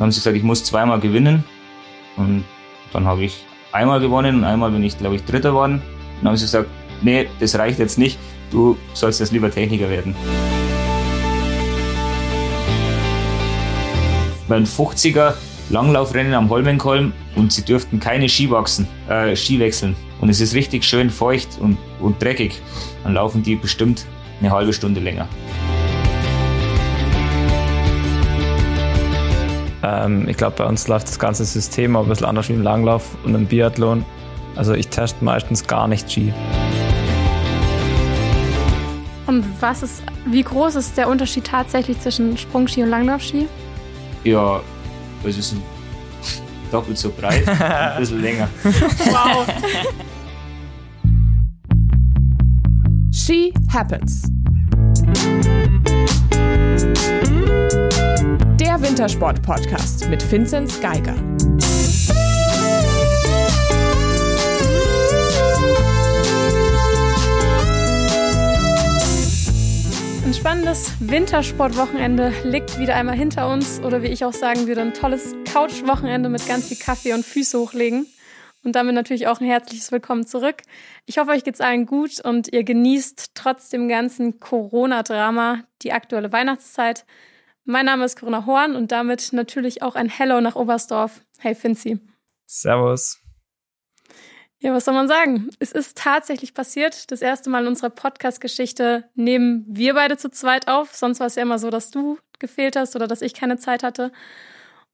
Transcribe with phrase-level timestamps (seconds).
[0.00, 1.44] Dann haben sie gesagt, ich muss zweimal gewinnen.
[2.16, 2.44] Und
[2.90, 5.82] dann habe ich einmal gewonnen und einmal bin ich, glaube ich, Dritter geworden.
[6.20, 6.70] Dann haben sie gesagt,
[7.02, 8.18] nee, das reicht jetzt nicht,
[8.50, 10.16] du sollst jetzt lieber Techniker werden.
[14.48, 15.34] Beim 50er
[15.68, 19.94] Langlaufrennen am Holmenkolm und sie dürften keine Ski wachsen, äh, Ski wechseln.
[20.22, 22.62] Und es ist richtig schön feucht und, und dreckig.
[23.04, 24.06] Dann laufen die bestimmt
[24.40, 25.28] eine halbe Stunde länger.
[29.82, 33.16] Ähm, ich glaube, bei uns läuft das ganze System ein bisschen anders wie im Langlauf
[33.24, 34.04] und im Biathlon.
[34.56, 36.32] Also ich teste meistens gar nicht Ski.
[39.26, 43.46] Und was ist, wie groß ist der Unterschied tatsächlich zwischen Sprungski und Langlaufski?
[44.24, 44.60] Ja,
[45.24, 45.54] es ist
[46.72, 48.48] doppelt so breit, ein bisschen länger.
[48.64, 49.46] Wow.
[53.12, 54.24] She Happens.
[58.90, 61.14] Wintersport-Podcast mit Vinzenz Geiger.
[70.24, 74.92] Ein spannendes Wintersportwochenende liegt wieder einmal hinter uns oder wie ich auch sagen würde, ein
[74.92, 78.08] tolles Couchwochenende mit ganz viel Kaffee und Füße hochlegen.
[78.64, 80.62] Und damit natürlich auch ein herzliches Willkommen zurück.
[81.06, 86.32] Ich hoffe, euch geht's allen gut und ihr genießt trotz dem ganzen Corona-Drama die aktuelle
[86.32, 87.04] Weihnachtszeit.
[87.64, 91.20] Mein Name ist Corinna Horn und damit natürlich auch ein Hello nach Oberstdorf.
[91.38, 92.00] Hey Finzi.
[92.46, 93.20] Servus.
[94.62, 95.48] Ja, was soll man sagen?
[95.58, 97.10] Es ist tatsächlich passiert.
[97.10, 100.94] Das erste Mal in unserer Podcast-Geschichte nehmen wir beide zu zweit auf.
[100.94, 103.82] Sonst war es ja immer so, dass du gefehlt hast oder dass ich keine Zeit
[103.82, 104.12] hatte.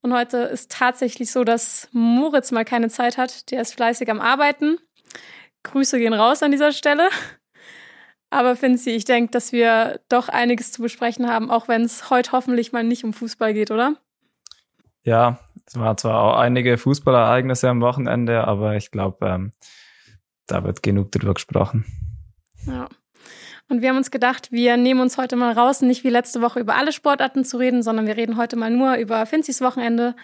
[0.02, 3.50] Und heute ist tatsächlich so, dass Moritz mal keine Zeit hat.
[3.50, 4.78] Der ist fleißig am Arbeiten.
[5.64, 7.08] Grüße gehen raus an dieser Stelle.
[8.30, 12.32] Aber Finzi, ich denke, dass wir doch einiges zu besprechen haben, auch wenn es heute
[12.32, 13.96] hoffentlich mal nicht um Fußball geht, oder?
[15.02, 19.52] Ja, es waren zwar auch einige Fußballereignisse am Wochenende, aber ich glaube, ähm,
[20.46, 21.84] da wird genug drüber gesprochen.
[22.66, 22.88] Ja.
[23.68, 26.60] Und wir haben uns gedacht, wir nehmen uns heute mal raus, nicht wie letzte Woche
[26.60, 30.14] über alle Sportarten zu reden, sondern wir reden heute mal nur über Finzis Wochenende.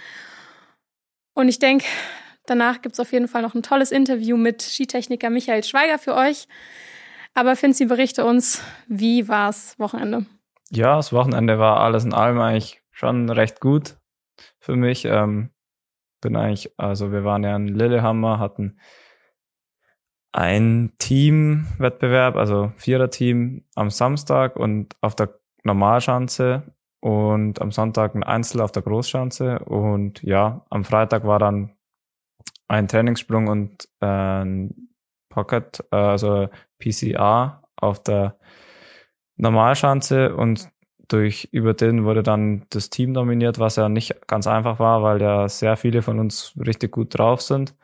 [1.34, 1.86] Und ich denke,
[2.46, 6.14] danach gibt es auf jeden Fall noch ein tolles Interview mit Skitechniker Michael Schweiger für
[6.14, 6.46] euch.
[7.34, 10.26] Aber Finzi, berichte uns, wie war's Wochenende?
[10.70, 13.97] Ja, das Wochenende war alles in allem eigentlich schon recht gut
[14.59, 15.04] für mich.
[15.04, 15.50] Ähm,
[16.21, 18.78] bin eigentlich, also wir waren ja in Lillehammer, hatten
[20.32, 28.60] ein Teamwettbewerb, also Vierer-Team am Samstag und auf der Normalschanze und am Sonntag ein Einzel
[28.60, 31.76] auf der Großschanze und ja, am Freitag war dann
[32.69, 34.91] ein Trainingssprung und äh, ein
[35.32, 36.48] Pocket, äh, also
[36.78, 38.38] PCA auf der
[39.37, 40.69] Normalschanze und
[41.09, 45.21] durch über den wurde dann das Team nominiert, was ja nicht ganz einfach war, weil
[45.21, 47.75] ja sehr viele von uns richtig gut drauf sind.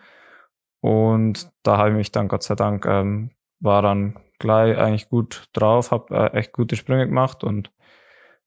[0.80, 5.48] Und da habe ich mich dann Gott sei Dank ähm, war dann gleich eigentlich gut
[5.52, 7.72] drauf, habe äh, echt gute Sprünge gemacht und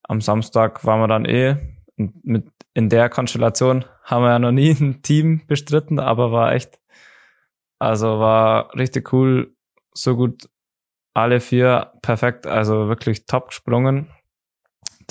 [0.03, 1.57] am Samstag waren wir dann eh
[1.97, 6.79] mit in der Konstellation haben wir ja noch nie ein Team bestritten, aber war echt
[7.81, 9.55] also war richtig cool,
[9.93, 10.49] so gut
[11.13, 14.07] alle vier perfekt, also wirklich top gesprungen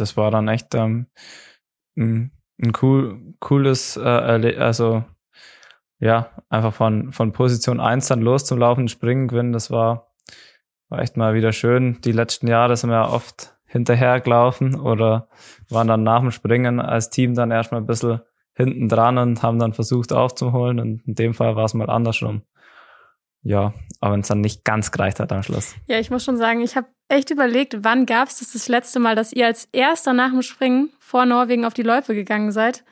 [0.00, 1.06] das war dann echt ähm,
[1.96, 5.04] ein, ein cool, cooles, äh, also
[5.98, 10.12] ja, einfach von, von Position 1 dann loszulaufen, springen gewinnen, das war,
[10.88, 12.00] war echt mal wieder schön.
[12.02, 15.28] Die letzten Jahre sind wir ja oft hinterhergelaufen oder
[15.68, 18.20] waren dann nach dem Springen als Team dann erstmal ein bisschen
[18.54, 22.42] hinten dran und haben dann versucht aufzuholen und in dem Fall war es mal andersrum.
[23.42, 25.74] Ja, aber wenn es dann nicht ganz gereicht hat am Schluss.
[25.86, 29.00] Ja, ich muss schon sagen, ich habe echt überlegt, wann gab es das das letzte
[29.00, 32.84] Mal, dass ihr als erster nach dem Springen vor Norwegen auf die Läufe gegangen seid?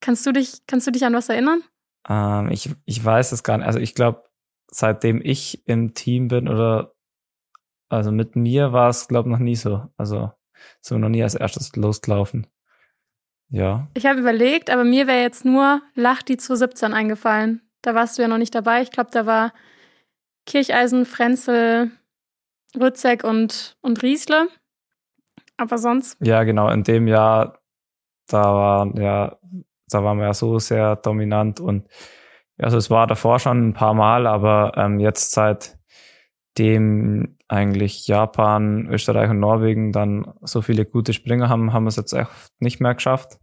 [0.00, 1.62] Kannst du dich, kannst du dich an was erinnern?
[2.08, 3.66] Ähm, ich, ich weiß es gar nicht.
[3.66, 4.24] Also ich glaube,
[4.68, 6.94] seitdem ich im Team bin oder
[7.88, 9.86] also mit mir war es, glaube ich, noch nie so.
[9.96, 10.32] Also
[10.80, 12.46] so noch nie als erstes losgelaufen.
[13.48, 13.88] Ja.
[13.94, 17.60] Ich habe überlegt, aber mir wäre jetzt nur Lachti 2017 eingefallen.
[17.82, 18.80] Da warst du ja noch nicht dabei.
[18.80, 19.52] Ich glaube, da war
[20.46, 21.90] Kircheisen, Frenzel,
[22.78, 24.48] Rützek und, und Riesle.
[25.56, 26.18] Aber sonst?
[26.20, 26.68] Ja, genau.
[26.68, 27.60] In dem Jahr,
[28.26, 29.38] da war ja,
[29.88, 31.86] da waren wir ja so sehr dominant und
[32.58, 39.30] also es war davor schon ein paar Mal, aber ähm, jetzt seitdem eigentlich Japan, Österreich
[39.30, 42.30] und Norwegen dann so viele gute Springer haben, haben wir es jetzt echt
[42.60, 43.38] nicht mehr geschafft.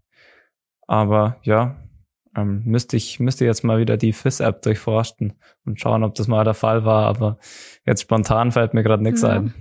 [0.88, 1.76] Aber ja,
[2.36, 5.34] ähm, müsste ich müsste jetzt mal wieder die FIS-App durchforsten
[5.66, 7.06] und schauen, ob das mal der Fall war.
[7.06, 7.38] Aber
[7.86, 9.30] jetzt spontan fällt mir gerade nichts ja.
[9.30, 9.54] ein.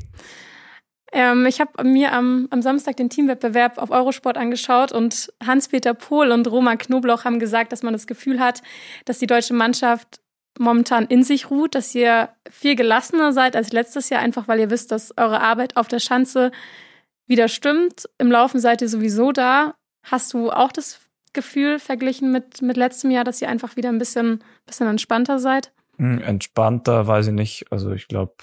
[1.12, 6.30] Ähm, ich habe mir am, am Samstag den Teamwettbewerb auf Eurosport angeschaut und Hans-Peter Pohl
[6.32, 8.62] und Roman Knobloch haben gesagt, dass man das Gefühl hat,
[9.06, 10.20] dass die deutsche Mannschaft
[10.58, 14.70] momentan in sich ruht, dass ihr viel gelassener seid als letztes Jahr, einfach weil ihr
[14.70, 16.50] wisst, dass eure Arbeit auf der Schanze
[17.26, 18.08] wieder stimmt.
[18.18, 19.74] Im Laufen seid ihr sowieso da.
[20.02, 21.00] Hast du auch das
[21.32, 25.72] Gefühl verglichen mit, mit letztem Jahr, dass ihr einfach wieder ein bisschen, bisschen entspannter seid?
[25.96, 27.66] Hm, entspannter, weiß ich nicht.
[27.70, 28.34] Also ich glaube,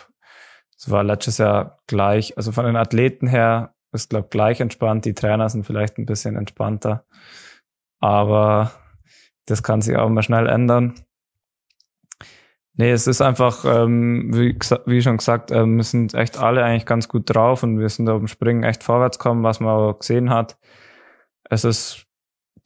[0.77, 5.05] es war letztes Jahr gleich, also von den Athleten her ist, glaube gleich entspannt.
[5.05, 7.05] Die Trainer sind vielleicht ein bisschen entspannter.
[7.99, 8.71] Aber
[9.45, 10.95] das kann sich auch mal schnell ändern.
[12.77, 17.07] Nee, es ist einfach, ähm, wie, wie schon gesagt, ähm, sind echt alle eigentlich ganz
[17.07, 20.29] gut drauf und wir sind auf dem Springen echt vorwärts kommen, was man auch gesehen
[20.29, 20.57] hat.
[21.49, 22.04] Es ist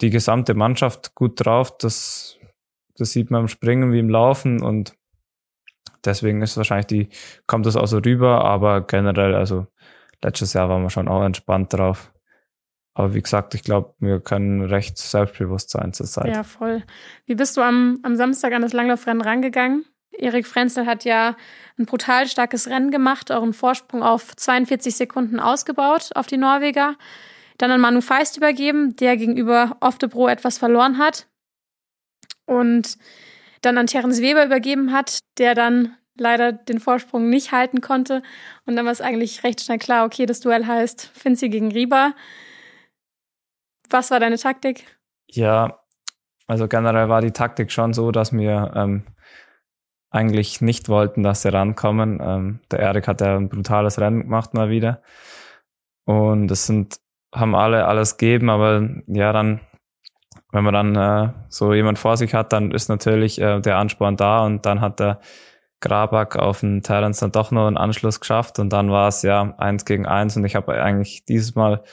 [0.02, 1.78] die gesamte Mannschaft gut drauf.
[1.78, 2.38] Das,
[2.96, 4.94] das sieht man im Springen wie im Laufen und
[6.06, 7.10] deswegen ist wahrscheinlich die,
[7.48, 9.68] kommt das auch so rüber, aber generell, also
[10.24, 12.12] letztes Jahr waren wir schon auch entspannt drauf.
[12.94, 16.28] Aber wie gesagt, ich glaube, wir können recht selbstbewusst sein zur Zeit.
[16.28, 16.84] Ja, voll.
[17.26, 19.86] Wie bist du am, am Samstag an das Langlaufrennen rangegangen?
[20.12, 21.38] Erik Frenzel hat ja
[21.78, 26.96] ein brutal starkes Rennen gemacht, euren Vorsprung auf 42 Sekunden ausgebaut auf die Norweger.
[27.60, 31.28] Dann an Manu Feist übergeben, der gegenüber Oftebro etwas verloren hat.
[32.46, 32.98] Und
[33.62, 38.24] dann an Terence Weber übergeben hat, der dann leider den Vorsprung nicht halten konnte.
[38.66, 42.16] Und dann war es eigentlich recht schnell klar, okay, das Duell heißt Finzi gegen Rieber.
[43.90, 44.98] Was war deine Taktik?
[45.28, 45.80] Ja,
[46.48, 49.06] also generell war die Taktik schon so, dass wir ähm,
[50.10, 52.20] eigentlich nicht wollten, dass sie rankommen.
[52.22, 55.02] Ähm, der Erik hat ja ein brutales Rennen gemacht mal wieder.
[56.06, 57.00] Und es sind,
[57.34, 59.62] haben alle alles gegeben, aber ja, dann,
[60.52, 64.18] wenn man dann äh, so jemand vor sich hat, dann ist natürlich äh, der Ansporn
[64.18, 65.20] da und dann hat der
[65.82, 69.56] Grabak auf den Terence dann doch noch einen Anschluss geschafft und dann war es ja
[69.58, 71.84] eins gegen eins und ich habe eigentlich dieses Mal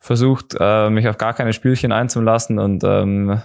[0.00, 3.40] versucht, äh, mich auf gar keine Spielchen einzulassen und ähm,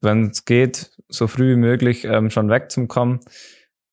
[0.00, 3.20] wenn es geht, so früh wie möglich ähm, schon wegzukommen.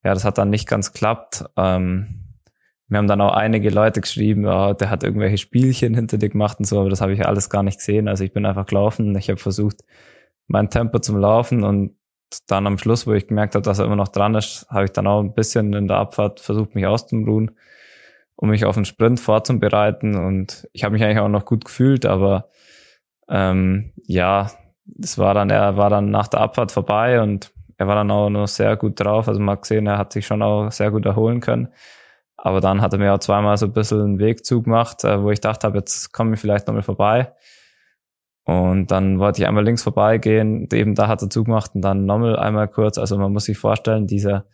[0.04, 1.44] Ja, das hat dann nicht ganz geklappt.
[1.56, 2.27] Ähm,
[2.88, 6.58] wir haben dann auch einige Leute geschrieben, oh, der hat irgendwelche Spielchen hinter dir gemacht
[6.58, 8.08] und so, aber das habe ich alles gar nicht gesehen.
[8.08, 9.14] Also ich bin einfach gelaufen.
[9.16, 9.84] Ich habe versucht,
[10.46, 11.92] mein Tempo zum Laufen und
[12.46, 14.92] dann am Schluss, wo ich gemerkt habe, dass er immer noch dran ist, habe ich
[14.92, 17.52] dann auch ein bisschen in der Abfahrt versucht, mich auszuruhen,
[18.36, 20.16] um mich auf den Sprint vorzubereiten.
[20.16, 22.48] Und ich habe mich eigentlich auch noch gut gefühlt, aber
[23.28, 24.50] ähm, ja,
[24.86, 28.30] das war dann, er war dann nach der Abfahrt vorbei und er war dann auch
[28.30, 29.28] noch sehr gut drauf.
[29.28, 31.68] Also man hat gesehen, er hat sich schon auch sehr gut erholen können.
[32.38, 35.30] Aber dann hat er mir auch zweimal so ein bisschen einen Wegzug gemacht, äh, wo
[35.30, 37.34] ich dachte habe, jetzt komme ich vielleicht nochmal vorbei.
[38.44, 42.38] Und dann wollte ich einmal links vorbeigehen, eben da hat er zugemacht und dann nochmal
[42.38, 42.96] einmal kurz.
[42.96, 44.46] Also man muss sich vorstellen, dieser,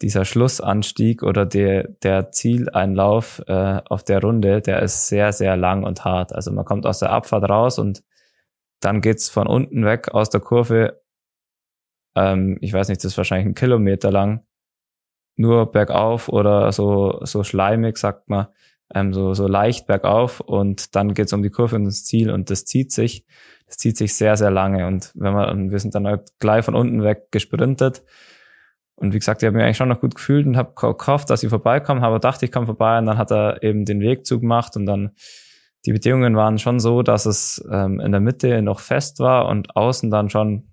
[0.00, 5.84] dieser Schlussanstieg oder der, der Zieleinlauf äh, auf der Runde, der ist sehr, sehr lang
[5.84, 6.32] und hart.
[6.32, 8.02] Also man kommt aus der Abfahrt raus und
[8.80, 11.02] dann geht's von unten weg aus der Kurve,
[12.14, 14.46] ähm, ich weiß nicht, das ist wahrscheinlich ein Kilometer lang,
[15.38, 18.48] nur bergauf oder so, so schleimig, sagt man,
[18.94, 22.50] ähm, so, so leicht bergauf und dann geht's um die Kurve und ins Ziel und
[22.50, 23.26] das zieht sich,
[23.66, 26.74] das zieht sich sehr, sehr lange und wenn man, wir sind dann halt gleich von
[26.74, 28.02] unten weg gesprintet.
[28.96, 31.44] Und wie gesagt, ich habe mich eigentlich schon noch gut gefühlt und habe gehofft, dass
[31.44, 34.74] ich vorbeikomme, aber dachte, ich komme vorbei und dann hat er eben den Wegzug gemacht
[34.74, 35.12] und dann
[35.86, 39.76] die Bedingungen waren schon so, dass es ähm, in der Mitte noch fest war und
[39.76, 40.72] außen dann schon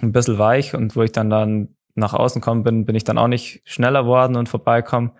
[0.00, 3.18] ein bisschen weich und wo ich dann dann nach außen kommen bin, bin ich dann
[3.18, 5.12] auch nicht schneller worden und vorbeikommen.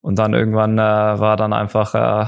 [0.00, 2.26] Und dann irgendwann äh, war dann einfach, äh,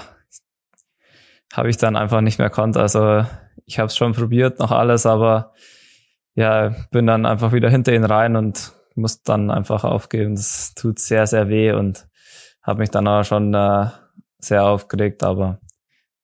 [1.53, 2.77] habe ich dann einfach nicht mehr konnt.
[2.77, 3.25] Also
[3.67, 5.53] ich habe es schon probiert, noch alles, aber
[6.35, 10.35] ja, bin dann einfach wieder hinter ihn rein und muss dann einfach aufgeben.
[10.35, 12.09] Das tut sehr, sehr weh und
[12.63, 13.87] habe mich dann auch schon äh,
[14.39, 15.61] sehr aufgeregt, aber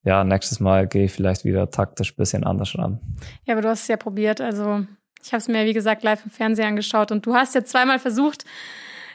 [0.02, 3.00] ja, nächstes Mal gehe ich vielleicht wieder taktisch ein bisschen anders ran.
[3.44, 4.40] Ja, aber du hast es ja probiert.
[4.40, 4.84] Also
[5.24, 7.98] ich habe es mir, wie gesagt, live im Fernsehen angeschaut und du hast ja zweimal
[7.98, 8.44] versucht,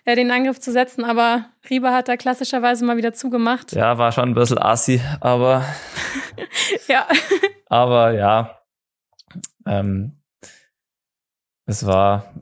[0.05, 3.73] äh, den Angriff zu setzen, aber Rieber hat da klassischerweise mal wieder zugemacht.
[3.73, 5.63] Ja, war schon ein bisschen assi, aber
[6.87, 7.07] ja.
[7.67, 8.59] aber ja,
[9.67, 10.19] ähm,
[11.65, 12.33] es war,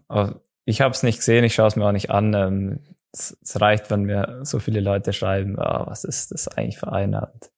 [0.64, 2.34] ich habe es nicht gesehen, ich schaue es mir auch nicht an.
[2.34, 2.80] Ähm,
[3.12, 6.94] es, es, reicht, wenn mir so viele Leute schreiben, oh, was ist das eigentlich für
[6.94, 7.32] einer?
[7.34, 7.52] Und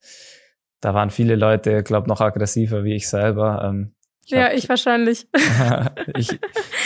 [0.81, 3.63] da waren viele Leute, glaube noch aggressiver wie ich selber.
[3.63, 3.93] Ähm,
[4.29, 5.27] ich ja, hab, ich wahrscheinlich.
[6.15, 6.39] ich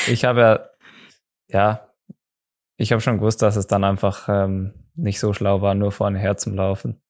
[0.08, 0.70] ich habe ja,
[1.48, 1.88] ja,
[2.78, 6.20] ich habe schon gewusst, dass es dann einfach ähm, nicht so schlau war, nur vorne
[6.20, 7.02] her zum Laufen.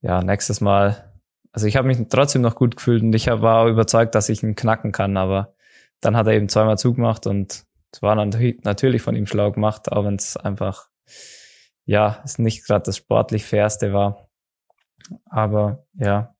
[0.00, 1.12] Ja, nächstes Mal.
[1.52, 4.42] Also ich habe mich trotzdem noch gut gefühlt und ich war auch überzeugt, dass ich
[4.42, 5.54] ihn knacken kann, aber
[6.00, 10.04] dann hat er eben zweimal zugemacht und es war natürlich von ihm schlau gemacht, auch
[10.04, 10.88] wenn es einfach
[11.84, 14.28] ja, es nicht gerade das sportlich fairste war.
[15.26, 16.34] Aber ja,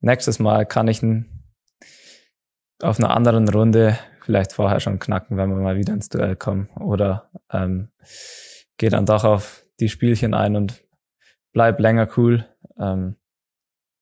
[0.00, 1.02] nächstes Mal kann ich
[2.82, 6.68] auf einer anderen Runde vielleicht vorher schon knacken, wenn wir mal wieder ins Duell kommen.
[6.80, 7.88] Oder ähm,
[8.76, 10.82] gehe dann doch auf die Spielchen ein und
[11.52, 12.44] bleib länger cool.
[12.78, 13.16] Ähm,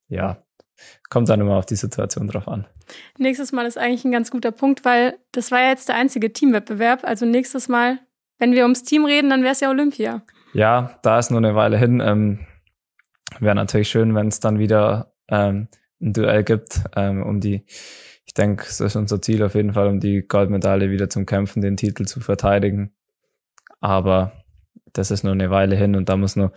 [0.07, 0.43] ja,
[1.09, 2.65] kommt dann immer auf die Situation drauf an.
[3.17, 6.33] Nächstes Mal ist eigentlich ein ganz guter Punkt, weil das war ja jetzt der einzige
[6.33, 7.03] Teamwettbewerb.
[7.03, 7.99] Also nächstes Mal,
[8.37, 10.23] wenn wir ums Team reden, dann wäre es ja Olympia.
[10.53, 12.01] Ja, da ist nur eine Weile hin.
[12.03, 12.45] Ähm,
[13.39, 15.67] wäre natürlich schön, wenn es dann wieder ähm,
[16.01, 17.65] ein Duell gibt, ähm, um die,
[18.25, 21.61] ich denke, es ist unser Ziel auf jeden Fall, um die Goldmedaille wieder zum Kämpfen,
[21.61, 22.91] den Titel zu verteidigen.
[23.79, 24.31] Aber
[24.93, 26.51] das ist nur eine Weile hin und da muss noch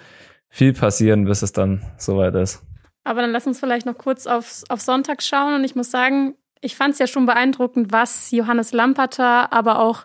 [0.49, 2.63] viel passieren, bis es dann soweit ist.
[3.05, 5.55] Aber dann lass uns vielleicht noch kurz auf, auf Sonntag schauen.
[5.55, 10.05] Und ich muss sagen, ich fand es ja schon beeindruckend, was Johannes Lamperter, aber auch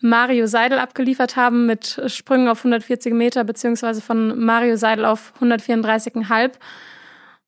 [0.00, 6.52] Mario Seidel abgeliefert haben mit Sprüngen auf 140 Meter, beziehungsweise von Mario Seidel auf 134,5.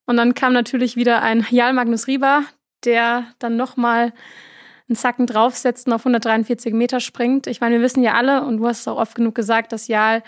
[0.06, 2.44] Und dann kam natürlich wieder ein Jal Magnus Rieber,
[2.84, 4.12] der dann nochmal
[4.88, 7.46] einen Zacken draufsetzt und auf 143 Meter springt.
[7.46, 9.88] Ich meine, wir wissen ja alle, und du hast es auch oft genug gesagt, dass
[9.88, 10.22] Jal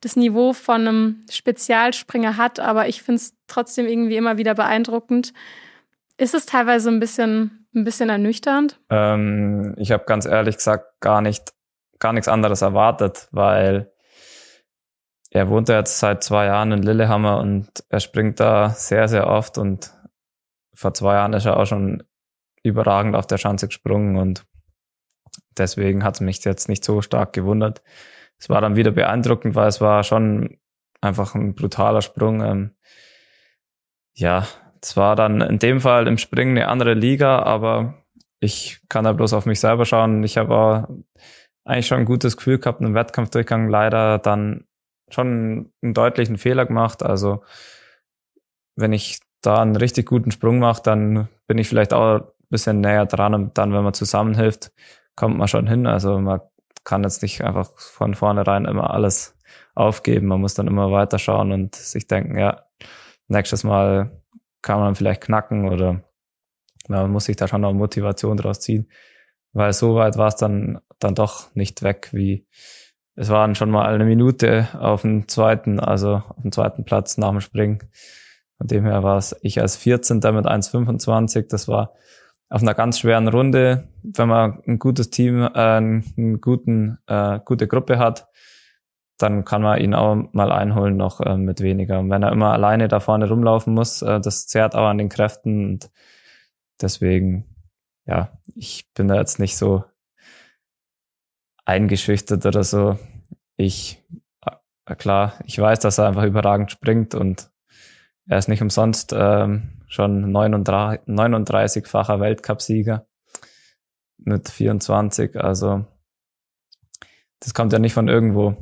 [0.00, 5.32] das Niveau von einem Spezialspringer hat, aber ich finde es trotzdem irgendwie immer wieder beeindruckend.
[6.16, 8.78] Ist es teilweise ein bisschen, ein bisschen ernüchternd?
[8.90, 11.52] Ähm, ich habe ganz ehrlich gesagt gar nicht,
[11.98, 13.92] gar nichts anderes erwartet, weil
[15.30, 19.28] er wohnt ja jetzt seit zwei Jahren in Lillehammer und er springt da sehr, sehr
[19.28, 19.92] oft und
[20.74, 22.02] vor zwei Jahren ist er auch schon
[22.62, 24.46] überragend auf der Schanze gesprungen und
[25.56, 27.82] deswegen hat es mich jetzt nicht so stark gewundert.
[28.38, 30.58] Es war dann wieder beeindruckend, weil es war schon
[31.00, 32.42] einfach ein brutaler Sprung.
[32.42, 32.70] Ähm,
[34.14, 34.46] ja,
[34.82, 37.94] es war dann in dem Fall im Springen eine andere Liga, aber
[38.40, 40.24] ich kann da bloß auf mich selber schauen.
[40.24, 40.88] Ich habe
[41.64, 44.64] eigentlich schon ein gutes Gefühl gehabt im Wettkampfdurchgang, leider dann
[45.10, 47.02] schon einen deutlichen Fehler gemacht.
[47.02, 47.42] Also
[48.76, 52.80] wenn ich da einen richtig guten Sprung mache, dann bin ich vielleicht auch ein bisschen
[52.80, 54.72] näher dran und dann, wenn man zusammenhilft,
[55.16, 55.86] kommt man schon hin.
[55.86, 56.40] Also man
[56.84, 59.36] kann jetzt nicht einfach von vornherein immer alles
[59.74, 60.26] aufgeben.
[60.26, 62.64] Man muss dann immer weiterschauen und sich denken, ja,
[63.28, 64.22] nächstes Mal
[64.62, 66.02] kann man vielleicht knacken oder
[66.88, 68.90] man muss sich da schon noch Motivation draus ziehen.
[69.52, 72.46] Weil so weit war es dann, dann doch nicht weg, wie
[73.16, 77.30] es waren schon mal eine Minute auf dem zweiten, also auf dem zweiten Platz nach
[77.30, 77.80] dem Springen.
[78.60, 80.16] Von dem her war es ich als 14.
[80.16, 81.48] mit 1,25.
[81.48, 81.94] Das war
[82.50, 87.66] auf einer ganz schweren Runde, wenn man ein gutes Team, äh, einen guten, äh, gute
[87.66, 88.28] Gruppe hat,
[89.16, 92.00] dann kann man ihn auch mal einholen noch äh, mit weniger.
[92.00, 95.08] Und wenn er immer alleine da vorne rumlaufen muss, äh, das zehrt auch an den
[95.08, 95.90] Kräften und
[96.82, 97.46] deswegen,
[98.04, 99.84] ja, ich bin da jetzt nicht so
[101.64, 102.98] eingeschüchtert oder so.
[103.56, 104.04] Ich,
[104.86, 107.50] äh, klar, ich weiß, dass er einfach überragend springt und
[108.30, 113.04] er ist nicht umsonst ähm, schon 39-facher Weltcupsieger
[114.18, 115.34] mit 24.
[115.36, 115.84] Also
[117.40, 118.54] das kommt ja nicht von irgendwo.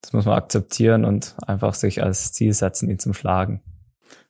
[0.00, 3.64] Das muss man akzeptieren und einfach sich als Ziel setzen, ihn zum Schlagen.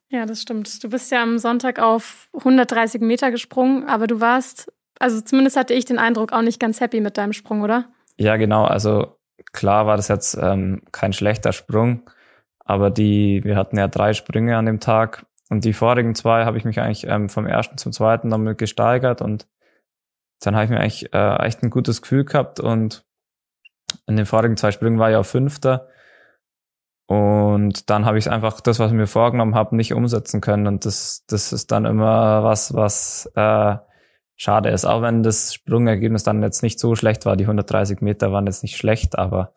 [0.09, 0.83] Ja, das stimmt.
[0.83, 5.75] Du bist ja am Sonntag auf 130 Meter gesprungen, aber du warst, also zumindest hatte
[5.75, 7.91] ich den Eindruck, auch nicht ganz happy mit deinem Sprung, oder?
[8.17, 8.65] Ja, genau.
[8.65, 9.19] Also
[9.53, 12.09] klar war das jetzt ähm, kein schlechter Sprung,
[12.71, 16.57] aber die, wir hatten ja drei Sprünge an dem Tag und die vorigen zwei habe
[16.57, 19.49] ich mich eigentlich ähm, vom ersten zum zweiten damit gesteigert und
[20.41, 23.05] dann habe ich mir eigentlich äh, echt ein gutes Gefühl gehabt und
[24.07, 25.89] in den vorigen zwei Sprüngen war ich auf Fünfter.
[27.07, 30.69] Und dann habe ich einfach das, was ich mir vorgenommen habe, nicht umsetzen können.
[30.69, 33.77] Und das, das ist dann immer was, was äh,
[34.37, 34.85] schade ist.
[34.85, 37.37] Auch wenn das Sprungergebnis dann jetzt nicht so schlecht war.
[37.37, 39.53] Die 130 Meter waren jetzt nicht schlecht, aber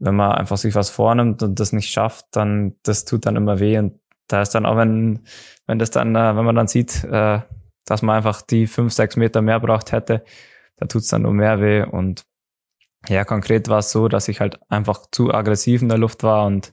[0.00, 3.60] wenn man einfach sich was vornimmt und das nicht schafft, dann das tut dann immer
[3.60, 3.78] weh.
[3.78, 5.20] Und da ist dann auch, wenn,
[5.66, 7.40] wenn das dann, äh, wenn man dann sieht, äh,
[7.84, 10.24] dass man einfach die fünf, sechs Meter mehr braucht hätte,
[10.76, 11.82] da tut's dann nur mehr weh.
[11.82, 12.24] Und
[13.08, 16.46] ja, konkret war es so, dass ich halt einfach zu aggressiv in der Luft war
[16.46, 16.72] und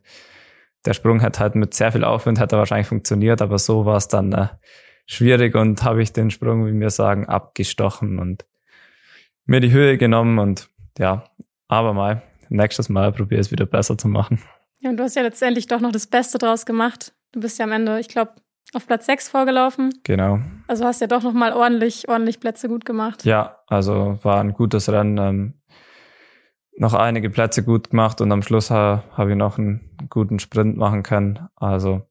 [0.85, 4.07] der Sprung hat halt mit sehr viel Aufwind hätte wahrscheinlich funktioniert, aber so war es
[4.07, 4.47] dann äh,
[5.05, 8.45] schwierig und habe ich den Sprung, wie wir sagen, abgestochen und
[9.45, 11.25] mir die Höhe genommen und ja,
[11.67, 14.41] aber mal, nächstes Mal probiere es wieder besser zu machen.
[14.79, 17.13] Ja, und du hast ja letztendlich doch noch das Beste draus gemacht.
[17.31, 18.33] Du bist ja am Ende, ich glaube,
[18.73, 19.93] auf Platz 6 vorgelaufen.
[20.03, 20.39] Genau.
[20.67, 23.25] Also hast ja doch nochmal ordentlich, ordentlich Plätze gut gemacht.
[23.25, 25.17] Ja, also war ein gutes Rennen.
[25.17, 25.53] Ähm,
[26.77, 30.77] noch einige Plätze gut gemacht und am Schluss ha, habe ich noch einen guten Sprint
[30.77, 31.47] machen können.
[31.55, 32.03] Also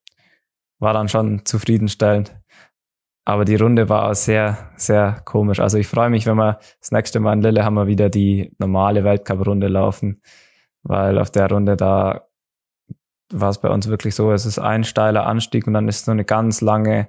[0.78, 2.35] war dann schon zufriedenstellend.
[3.28, 5.58] Aber die Runde war auch sehr, sehr komisch.
[5.58, 9.66] Also ich freue mich, wenn wir das nächste Mal in Lillehammer wieder die normale Weltcup-Runde
[9.66, 10.22] laufen,
[10.84, 12.28] weil auf der Runde da
[13.32, 16.12] war es bei uns wirklich so, es ist ein steiler Anstieg und dann ist so
[16.12, 17.08] eine ganz lange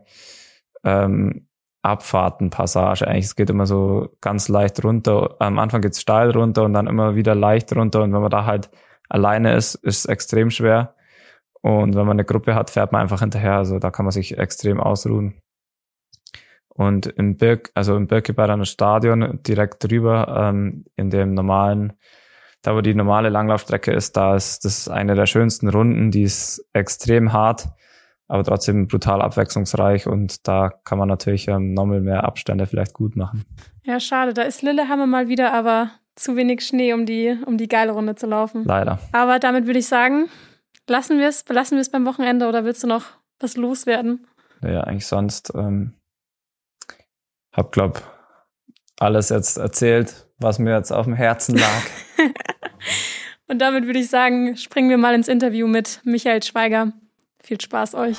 [0.84, 1.48] ähm,
[1.84, 3.08] Abfahrtenpassage.
[3.08, 5.36] Eigentlich, es geht immer so ganz leicht runter.
[5.38, 8.02] Am Anfang geht's steil runter und dann immer wieder leicht runter.
[8.02, 8.72] Und wenn man da halt
[9.08, 10.96] alleine ist, ist es extrem schwer.
[11.62, 13.58] Und wenn man eine Gruppe hat, fährt man einfach hinterher.
[13.58, 15.42] Also da kann man sich extrem ausruhen.
[16.78, 21.94] Und im Birk, also im Birkeberger Stadion direkt drüber, ähm, in dem normalen,
[22.62, 26.22] da wo die normale Langlaufstrecke ist, da ist das ist eine der schönsten Runden, die
[26.22, 27.68] ist extrem hart,
[28.28, 33.16] aber trotzdem brutal abwechslungsreich und da kann man natürlich ähm, nochmal mehr Abstände vielleicht gut
[33.16, 33.44] machen.
[33.84, 37.68] Ja, schade, da ist Lillehammer mal wieder, aber zu wenig Schnee, um die, um die
[37.68, 38.64] geile Runde zu laufen.
[38.66, 39.00] Leider.
[39.14, 40.28] Aber damit würde ich sagen,
[40.88, 43.06] lassen wir es, belassen wir es beim Wochenende oder willst du noch
[43.40, 44.28] was loswerden?
[44.62, 45.94] Ja, eigentlich sonst ähm,
[47.58, 48.04] hab, glaub,
[49.00, 51.82] alles jetzt erzählt, was mir jetzt auf dem Herzen lag.
[53.48, 56.94] Und damit würde ich sagen, springen wir mal ins Interview mit Michael Schweiger.
[57.44, 58.18] Viel Spaß euch.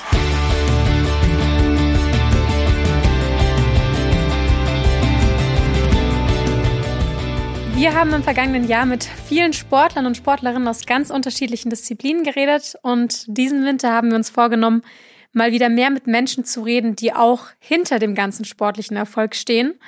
[7.74, 12.74] Wir haben im vergangenen Jahr mit vielen Sportlern und Sportlerinnen aus ganz unterschiedlichen Disziplinen geredet
[12.82, 14.82] und diesen Winter haben wir uns vorgenommen,
[15.32, 19.78] mal wieder mehr mit Menschen zu reden, die auch hinter dem ganzen sportlichen Erfolg stehen.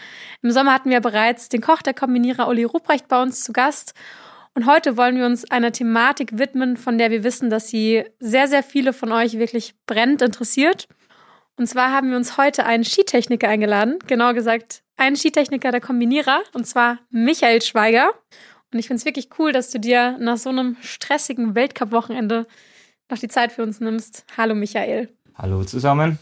[0.43, 3.95] Im Sommer hatten wir bereits den Koch der Kombinierer Uli Ruprecht bei uns zu Gast.
[4.55, 8.49] Und heute wollen wir uns einer Thematik widmen, von der wir wissen, dass sie sehr,
[8.49, 10.89] sehr viele von euch wirklich brennend interessiert.
[11.57, 16.43] Und zwar haben wir uns heute einen Skitechniker eingeladen, genauer gesagt einen Skitechniker der Kombinierer,
[16.53, 18.11] und zwar Michael Schweiger.
[18.73, 22.47] Und ich finde es wirklich cool, dass du dir nach so einem stressigen Weltcup-Wochenende
[23.11, 24.25] noch die Zeit für uns nimmst.
[24.37, 25.09] Hallo Michael.
[25.43, 26.19] Hallo zusammen.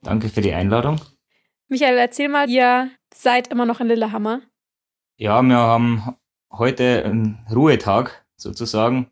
[0.00, 1.00] Danke für die Einladung.
[1.66, 4.42] Michael, erzähl mal, ihr seid immer noch in Lillehammer.
[5.16, 6.16] Ja, wir haben
[6.52, 9.10] heute einen Ruhetag sozusagen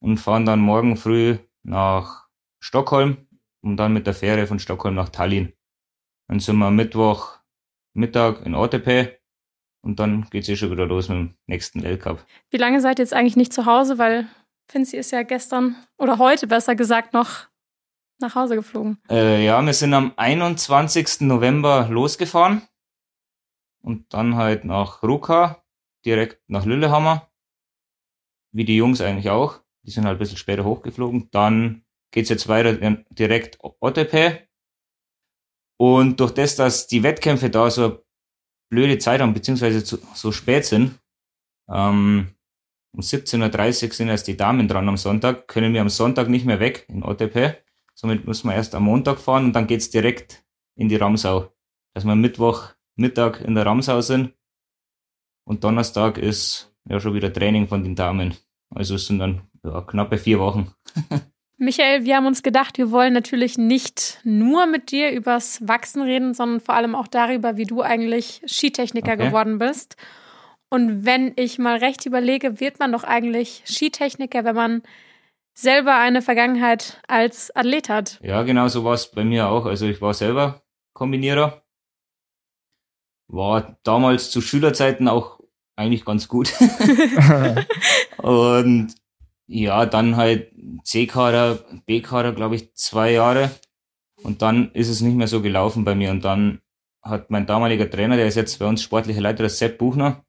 [0.00, 2.26] und fahren dann morgen früh nach
[2.58, 3.28] Stockholm
[3.60, 5.52] und dann mit der Fähre von Stockholm nach Tallinn.
[6.26, 7.38] Dann sind wir Mittwoch
[7.92, 9.16] Mittag in Ortepe
[9.80, 12.26] und dann geht's eh schon wieder los mit dem nächsten Weltcup.
[12.50, 13.98] Wie lange seid ihr jetzt eigentlich nicht zu Hause?
[13.98, 14.26] Weil
[14.66, 17.46] Finzi ist ja gestern oder heute besser gesagt noch
[18.24, 18.98] nach Hause geflogen.
[19.08, 21.20] Äh, ja, wir sind am 21.
[21.20, 22.62] November losgefahren
[23.82, 25.62] und dann halt nach Ruka,
[26.04, 27.30] direkt nach Lillehammer,
[28.52, 29.60] wie die Jungs eigentlich auch.
[29.82, 31.28] Die sind halt ein bisschen später hochgeflogen.
[31.30, 32.74] Dann geht's jetzt weiter
[33.10, 34.48] direkt Ottepe.
[35.76, 38.02] Und durch das, dass die Wettkämpfe da so eine
[38.70, 39.84] blöde Zeit haben, beziehungsweise
[40.14, 40.98] so spät sind,
[41.68, 42.34] ähm,
[42.94, 46.46] um 17.30 Uhr sind erst die Damen dran am Sonntag, können wir am Sonntag nicht
[46.46, 47.58] mehr weg in Ottepe.
[47.94, 50.44] Somit muss man erst am Montag fahren und dann geht's direkt
[50.76, 51.52] in die Ramsau.
[51.94, 54.34] Dass wir Mittwoch Mittag in der Ramsau sind
[55.44, 58.34] und Donnerstag ist ja schon wieder Training von den Damen.
[58.74, 60.72] Also es sind dann ja, knappe vier Wochen.
[61.56, 66.34] Michael, wir haben uns gedacht, wir wollen natürlich nicht nur mit dir übers Wachsen reden,
[66.34, 69.26] sondern vor allem auch darüber, wie du eigentlich Skitechniker okay.
[69.26, 69.96] geworden bist.
[70.68, 74.82] Und wenn ich mal recht überlege, wird man doch eigentlich Skitechniker, wenn man
[75.54, 78.20] selber eine Vergangenheit als Athlet hat.
[78.22, 79.66] Ja, genau so war es bei mir auch.
[79.66, 80.62] Also ich war selber
[80.92, 81.62] Kombinierer.
[83.28, 85.40] War damals zu Schülerzeiten auch
[85.76, 86.52] eigentlich ganz gut.
[88.18, 88.94] und
[89.46, 90.52] ja, dann halt
[90.84, 93.50] C-Kader, B-Kader, glaube ich, zwei Jahre.
[94.22, 96.10] Und dann ist es nicht mehr so gelaufen bei mir.
[96.10, 96.60] Und dann
[97.02, 100.24] hat mein damaliger Trainer, der ist jetzt bei uns sportlicher Leiter, der Sepp Buchner,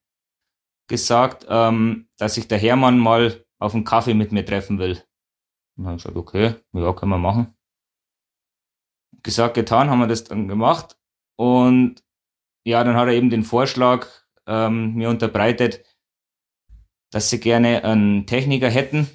[0.87, 5.01] gesagt, ähm, dass sich der Hermann mal auf einen Kaffee mit mir treffen will.
[5.77, 7.55] Und dann habe ich gesagt, okay, ja, können wir machen.
[9.23, 10.97] Gesagt, getan, haben wir das dann gemacht.
[11.37, 12.03] Und
[12.65, 14.07] ja, dann hat er eben den Vorschlag
[14.47, 15.85] ähm, mir unterbreitet,
[17.11, 19.09] dass sie gerne einen Techniker hätten.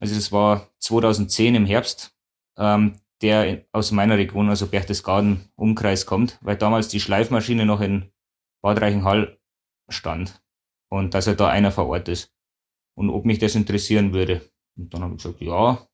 [0.00, 2.16] Also das war 2010 im Herbst,
[2.56, 8.10] ähm, der aus meiner Region, also Berchtesgaden, Umkreis kommt, weil damals die Schleifmaschine noch in
[8.62, 9.38] Bad Reichenhall
[9.88, 10.42] stand
[10.88, 12.34] und dass er da einer vor Ort ist
[12.94, 14.50] und ob mich das interessieren würde.
[14.76, 15.86] Und dann habe ich gesagt, ja,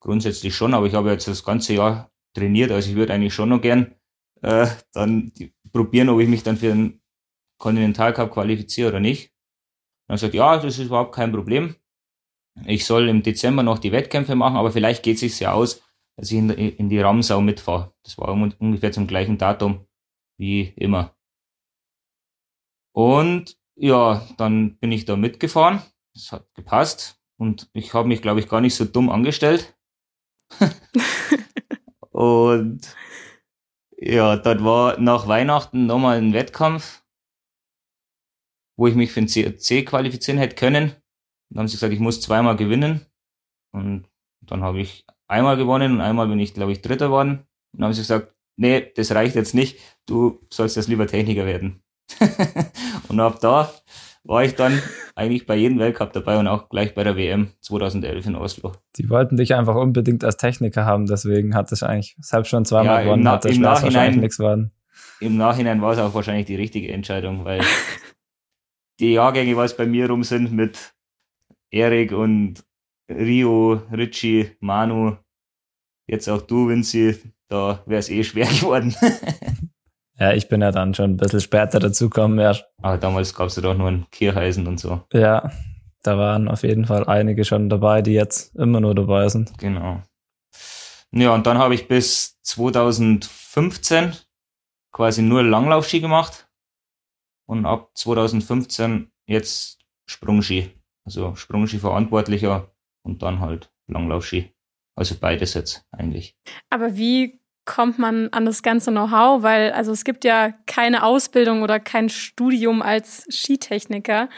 [0.00, 3.50] grundsätzlich schon, aber ich habe jetzt das ganze Jahr trainiert, also ich würde eigentlich schon
[3.50, 3.94] noch gern
[4.42, 5.32] äh, dann
[5.72, 7.00] probieren, ob ich mich dann für den
[7.58, 9.32] Kontinentalcup qualifiziere oder nicht.
[10.08, 11.76] Dann sagt ja, das ist überhaupt kein Problem.
[12.66, 15.82] Ich soll im Dezember noch die Wettkämpfe machen, aber vielleicht geht es sich ja aus,
[16.16, 17.94] dass ich in, in die Ramsau mitfahre.
[18.02, 19.86] Das war ungefähr zum gleichen Datum
[20.36, 21.14] wie immer.
[22.92, 25.82] Und ja, dann bin ich da mitgefahren.
[26.14, 27.20] Das hat gepasst.
[27.38, 29.78] Und ich habe mich, glaube ich, gar nicht so dumm angestellt.
[32.10, 32.96] und
[33.96, 37.02] ja, dort war nach Weihnachten nochmal ein Wettkampf,
[38.76, 40.92] wo ich mich für den CRC qualifizieren hätte können.
[41.50, 43.06] Dann haben sie gesagt, ich muss zweimal gewinnen.
[43.72, 44.08] Und
[44.40, 47.46] Dann habe ich einmal gewonnen und einmal bin ich, glaube ich, Dritter geworden.
[47.72, 51.46] Und dann haben sie gesagt, nee, das reicht jetzt nicht, du sollst jetzt lieber Techniker
[51.46, 51.82] werden.
[53.08, 53.72] und ab da
[54.24, 54.80] war ich dann
[55.14, 58.72] eigentlich bei jedem Weltcup dabei und auch gleich bei der WM 2011 in Oslo.
[58.96, 62.96] Die wollten dich einfach unbedingt als Techniker haben, deswegen hat es eigentlich selbst schon zweimal
[62.96, 64.72] ja, gewonnen, hat der Spaß wahrscheinlich nichts worden.
[65.20, 67.60] Im Nachhinein war es auch wahrscheinlich die richtige Entscheidung, weil
[69.00, 70.94] die Jahrgänge, was bei mir rum sind mit
[71.70, 72.64] Erik und
[73.08, 75.16] Rio, Richie, Manu,
[76.06, 77.16] jetzt auch du, Vinci,
[77.48, 78.94] da wäre es eh schwer geworden.
[80.20, 82.38] Ja, ich bin ja dann schon ein bisschen später dazugekommen.
[82.38, 82.54] Ja.
[82.82, 85.02] Aber damals gab es ja doch nur ein Kircheisen und so.
[85.12, 85.50] Ja,
[86.02, 89.56] da waren auf jeden Fall einige schon dabei, die jetzt immer nur dabei sind.
[89.58, 90.02] Genau.
[91.12, 94.12] Ja, und dann habe ich bis 2015
[94.92, 96.48] quasi nur Langlaufski gemacht
[97.46, 100.70] und ab 2015 jetzt Sprungski.
[101.06, 102.70] Also Sprungski verantwortlicher
[103.02, 104.52] und dann halt Langlaufski.
[104.96, 106.36] Also beides jetzt eigentlich.
[106.68, 109.42] Aber wie kommt man an das ganze Know-how?
[109.42, 114.28] Weil, also es gibt ja keine Ausbildung oder kein Studium als Skitechniker.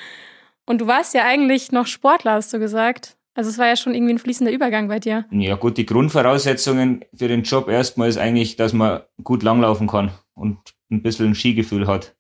[0.67, 3.17] Und du warst ja eigentlich noch Sportler, hast du gesagt.
[3.35, 5.25] Also es war ja schon irgendwie ein fließender Übergang bei dir.
[5.31, 10.13] Ja gut, die Grundvoraussetzungen für den Job erstmal ist eigentlich, dass man gut langlaufen kann
[10.35, 10.59] und
[10.91, 12.15] ein bisschen ein Skigefühl hat.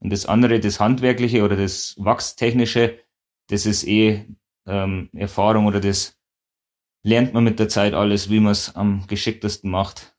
[0.00, 2.98] Und das andere, das Handwerkliche oder das Wachstechnische,
[3.48, 4.24] das ist eh
[4.66, 6.18] ähm, Erfahrung oder das
[7.02, 10.15] lernt man mit der Zeit alles, wie man es am geschicktesten macht.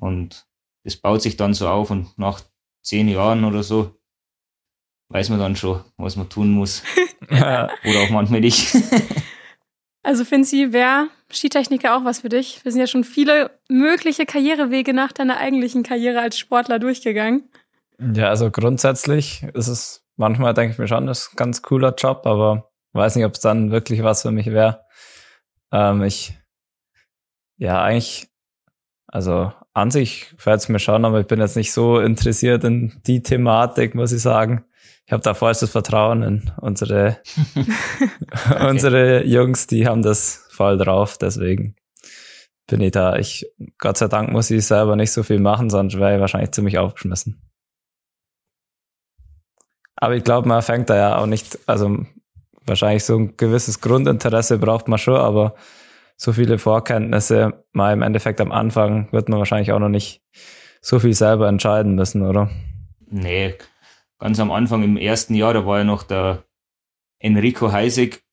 [0.00, 0.46] Und
[0.84, 2.40] das baut sich dann so auf und nach
[2.82, 3.98] zehn Jahren oder so
[5.10, 6.82] weiß man dann schon, was man tun muss.
[7.30, 7.70] oder
[8.02, 8.76] auch manchmal nicht.
[10.02, 12.64] also Finzi, wäre Skitechniker auch was für dich?
[12.64, 17.48] Wir sind ja schon viele mögliche Karrierewege nach deiner eigentlichen Karriere als Sportler durchgegangen.
[17.98, 22.26] Ja, also grundsätzlich ist es manchmal, denke ich mir schon, ist ein ganz cooler Job,
[22.26, 24.84] aber weiß nicht, ob es dann wirklich was für mich wäre.
[25.72, 26.38] Ähm, ich,
[27.56, 28.28] ja, eigentlich,
[29.06, 33.00] also an sich fällt es mir schon, aber ich bin jetzt nicht so interessiert in
[33.06, 34.64] die Thematik, muss ich sagen.
[35.06, 37.18] Ich habe da vollstes Vertrauen in unsere,
[38.68, 41.76] unsere Jungs, die haben das voll drauf, deswegen
[42.66, 43.16] bin ich da.
[43.16, 43.46] Ich,
[43.78, 46.78] Gott sei Dank muss ich selber nicht so viel machen, sonst wäre ich wahrscheinlich ziemlich
[46.78, 47.42] aufgeschmissen.
[49.96, 52.04] Aber ich glaube, man fängt da ja auch nicht, also
[52.64, 55.54] wahrscheinlich so ein gewisses Grundinteresse braucht man schon, aber
[56.18, 60.20] so viele Vorkenntnisse mal im Endeffekt am Anfang wird man wahrscheinlich auch noch nicht
[60.80, 62.50] so viel selber entscheiden müssen, oder?
[63.06, 63.54] Nee,
[64.18, 66.44] ganz am Anfang im ersten Jahr, da war ja noch der
[67.20, 68.24] Enrico Heisig,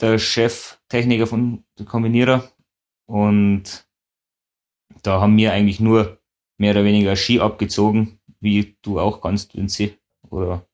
[0.00, 2.44] der Cheftechniker von der Kombinierer.
[3.06, 3.86] Und
[5.02, 6.18] da haben wir eigentlich nur
[6.58, 9.96] mehr oder weniger Ski abgezogen, wie du auch kannst, Vinci,
[10.28, 10.66] oder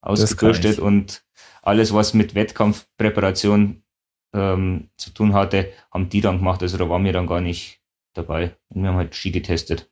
[0.00, 1.24] ausgebürstet und
[1.62, 3.83] alles, was mit Wettkampfpräparation
[4.34, 6.62] ähm, zu tun hatte, haben die dann gemacht.
[6.62, 7.80] Also da waren wir dann gar nicht
[8.12, 8.56] dabei.
[8.68, 9.90] Und wir haben halt Ski getestet.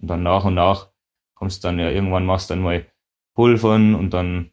[0.00, 0.90] Und dann nach und nach
[1.34, 2.84] kommst dann ja irgendwann machst dann mal
[3.34, 4.50] Pulvern und dann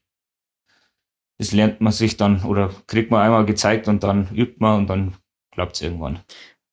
[1.37, 4.87] das lernt man sich dann oder kriegt man einmal gezeigt und dann übt man und
[4.87, 5.15] dann
[5.51, 6.19] klappt es irgendwann.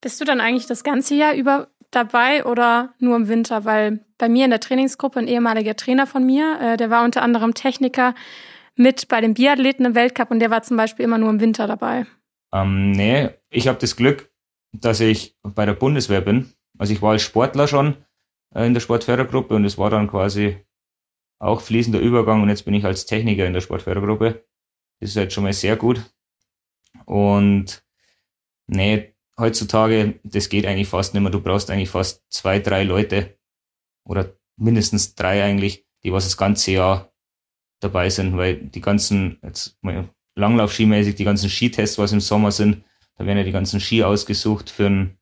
[0.01, 3.65] Bist du dann eigentlich das ganze Jahr über dabei oder nur im Winter?
[3.65, 7.23] Weil bei mir in der Trainingsgruppe ein ehemaliger Trainer von mir, äh, der war unter
[7.23, 8.15] anderem Techniker
[8.77, 11.67] mit bei den Biathleten im Weltcup und der war zum Beispiel immer nur im Winter
[11.67, 12.07] dabei.
[12.53, 14.31] Ähm, nee, ich habe das Glück,
[14.73, 16.53] dass ich bei der Bundeswehr bin.
[16.79, 17.97] Also ich war als Sportler schon
[18.55, 20.57] äh, in der Sportfördergruppe und es war dann quasi
[21.39, 24.45] auch fließender Übergang und jetzt bin ich als Techniker in der Sportfördergruppe.
[25.01, 26.01] Das ist halt schon mal sehr gut.
[27.05, 27.85] Und
[28.69, 31.33] nee, heutzutage, das geht eigentlich fast nicht mehr.
[31.33, 33.39] Du brauchst eigentlich fast zwei, drei Leute
[34.05, 37.12] oder mindestens drei eigentlich, die was das ganze Jahr
[37.83, 42.85] dabei sind, weil die ganzen, jetzt mal Langlauf-Skimäßig, die ganzen Skitests, was im Sommer sind,
[43.17, 45.19] da werden ja die ganzen Ski ausgesucht für den,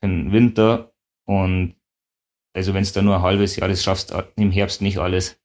[0.00, 0.92] für den Winter
[1.26, 1.74] und
[2.54, 5.40] also wenn es da nur ein halbes Jahr ist, schaffst du im Herbst nicht alles.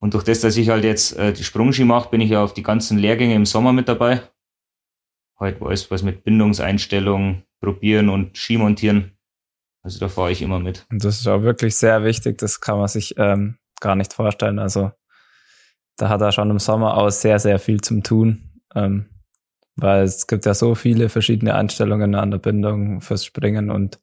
[0.00, 2.54] Und durch das, dass ich halt jetzt äh, die Sprungski mache, bin ich ja auf
[2.54, 4.22] die ganzen Lehrgänge im Sommer mit dabei.
[5.38, 9.18] Halt alles was mit Bindungseinstellungen, probieren und Ski montieren.
[9.82, 10.86] Also da fahre ich immer mit.
[10.90, 14.58] Und das ist auch wirklich sehr wichtig, das kann man sich ähm, gar nicht vorstellen.
[14.58, 14.92] Also
[16.00, 18.50] da hat er schon im Sommer auch sehr, sehr viel zum tun.
[18.74, 19.06] Ähm,
[19.76, 24.00] weil es gibt ja so viele verschiedene Einstellungen an der Bindung fürs Springen und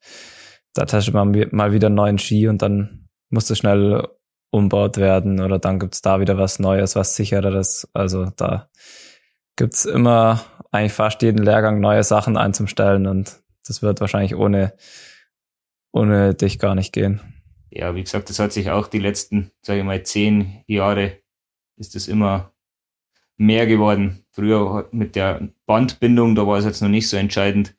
[0.73, 4.07] da testet man mal wieder einen neuen Ski und dann muss das schnell
[4.49, 7.87] umbaut werden oder dann gibt's da wieder was Neues, was sichereres.
[7.93, 8.69] Also da
[9.55, 14.73] gibt's immer eigentlich fast jeden Lehrgang neue Sachen einzustellen und das wird wahrscheinlich ohne,
[15.91, 17.21] ohne dich gar nicht gehen.
[17.69, 21.17] Ja, wie gesagt, das hat sich auch die letzten, sage ich mal, zehn Jahre
[21.77, 22.51] ist es immer
[23.37, 24.25] mehr geworden.
[24.31, 27.75] Früher mit der Bandbindung, da war es jetzt noch nicht so entscheidend.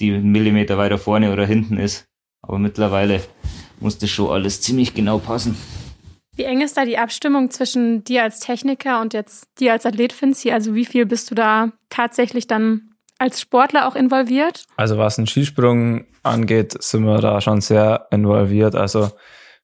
[0.00, 2.08] die einen Millimeter weiter vorne oder hinten ist.
[2.42, 3.20] Aber mittlerweile
[3.80, 5.56] muss das schon alles ziemlich genau passen.
[6.34, 10.12] Wie eng ist da die Abstimmung zwischen dir als Techniker und jetzt dir als Athlet,
[10.12, 10.52] Finzi?
[10.52, 14.64] Also wie viel bist du da tatsächlich dann als Sportler auch involviert?
[14.76, 18.76] Also was den Skisprung angeht, sind wir da schon sehr involviert.
[18.76, 19.10] Also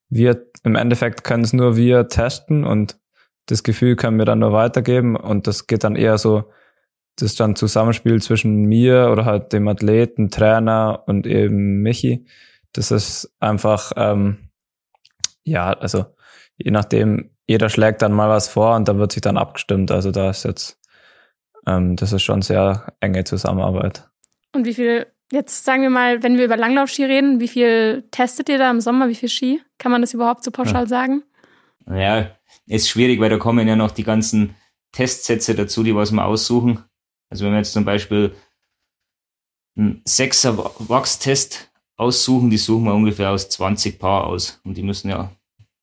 [0.09, 2.97] wir im Endeffekt können es nur wir testen und
[3.47, 6.51] das Gefühl können wir dann nur weitergeben und das geht dann eher so,
[7.17, 12.27] das ist dann Zusammenspiel zwischen mir oder halt dem Athleten, Trainer und eben Michi.
[12.73, 14.51] Das ist einfach, ähm,
[15.45, 16.07] ja, also
[16.57, 19.91] je nachdem, jeder schlägt dann mal was vor und da wird sich dann abgestimmt.
[19.91, 20.81] Also da ist jetzt,
[21.67, 24.09] ähm, das ist schon sehr enge Zusammenarbeit.
[24.53, 28.49] Und wie viel, jetzt sagen wir mal, wenn wir über Langlaufski reden, wie viel testet
[28.49, 29.09] ihr da im Sommer?
[29.09, 29.61] Wie viel Ski?
[29.79, 30.89] Kann man das überhaupt so pauschal ja.
[30.89, 31.23] sagen?
[31.87, 32.31] Ja,
[32.67, 34.55] ist schwierig, weil da kommen ja noch die ganzen
[34.93, 36.83] Testsätze dazu, die was wir aussuchen.
[37.29, 38.35] Also wenn wir jetzt zum Beispiel
[39.77, 40.57] einen Sechser
[40.89, 44.61] Wachstest aussuchen, die suchen wir ungefähr aus 20 Paar aus.
[44.65, 45.35] Und die müssen ja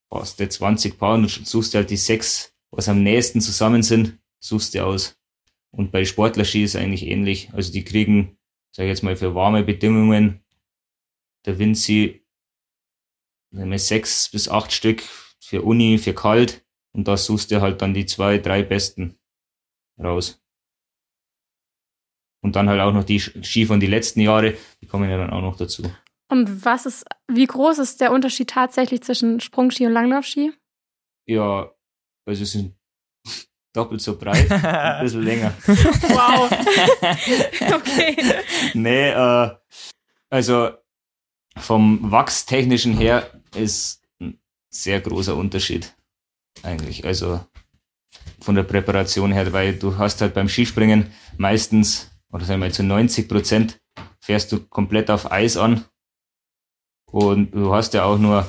[0.10, 4.86] fast 20 Paar und suchst halt die sechs, was am nächsten zusammen sind, suchst du
[4.86, 5.17] aus.
[5.72, 7.50] Und bei Sportlerski ist eigentlich ähnlich.
[7.54, 8.38] Also die kriegen,
[8.72, 10.41] sag ich jetzt mal, für warme Bedingungen,
[11.46, 12.26] der Vinci,
[13.52, 15.04] sechs bis acht Stück
[15.39, 16.65] für Uni, für kalt.
[16.94, 19.18] Und da suchst du halt dann die zwei, drei besten
[20.00, 20.42] raus.
[22.44, 25.30] Und dann halt auch noch die Ski von die letzten Jahre, die kommen ja dann
[25.30, 25.84] auch noch dazu.
[26.28, 30.54] Und was ist, wie groß ist der Unterschied tatsächlich zwischen Sprungski und Langlaufski?
[31.28, 31.72] Ja,
[32.26, 32.76] also es sind
[33.74, 35.54] doppelt so breit, ein bisschen länger.
[35.68, 36.52] Wow.
[37.76, 38.16] okay.
[38.74, 39.56] Nee, äh,
[40.30, 40.72] also
[41.58, 45.94] vom Wachstechnischen her ist ein sehr großer Unterschied
[46.64, 47.06] eigentlich.
[47.06, 47.40] Also
[48.40, 52.74] von der Präparation her, weil du hast halt beim Skispringen meistens, oder sagen wir mal
[52.74, 53.80] zu 90 Prozent,
[54.20, 55.86] fährst du komplett auf Eis an
[57.06, 58.48] und du hast ja auch nur,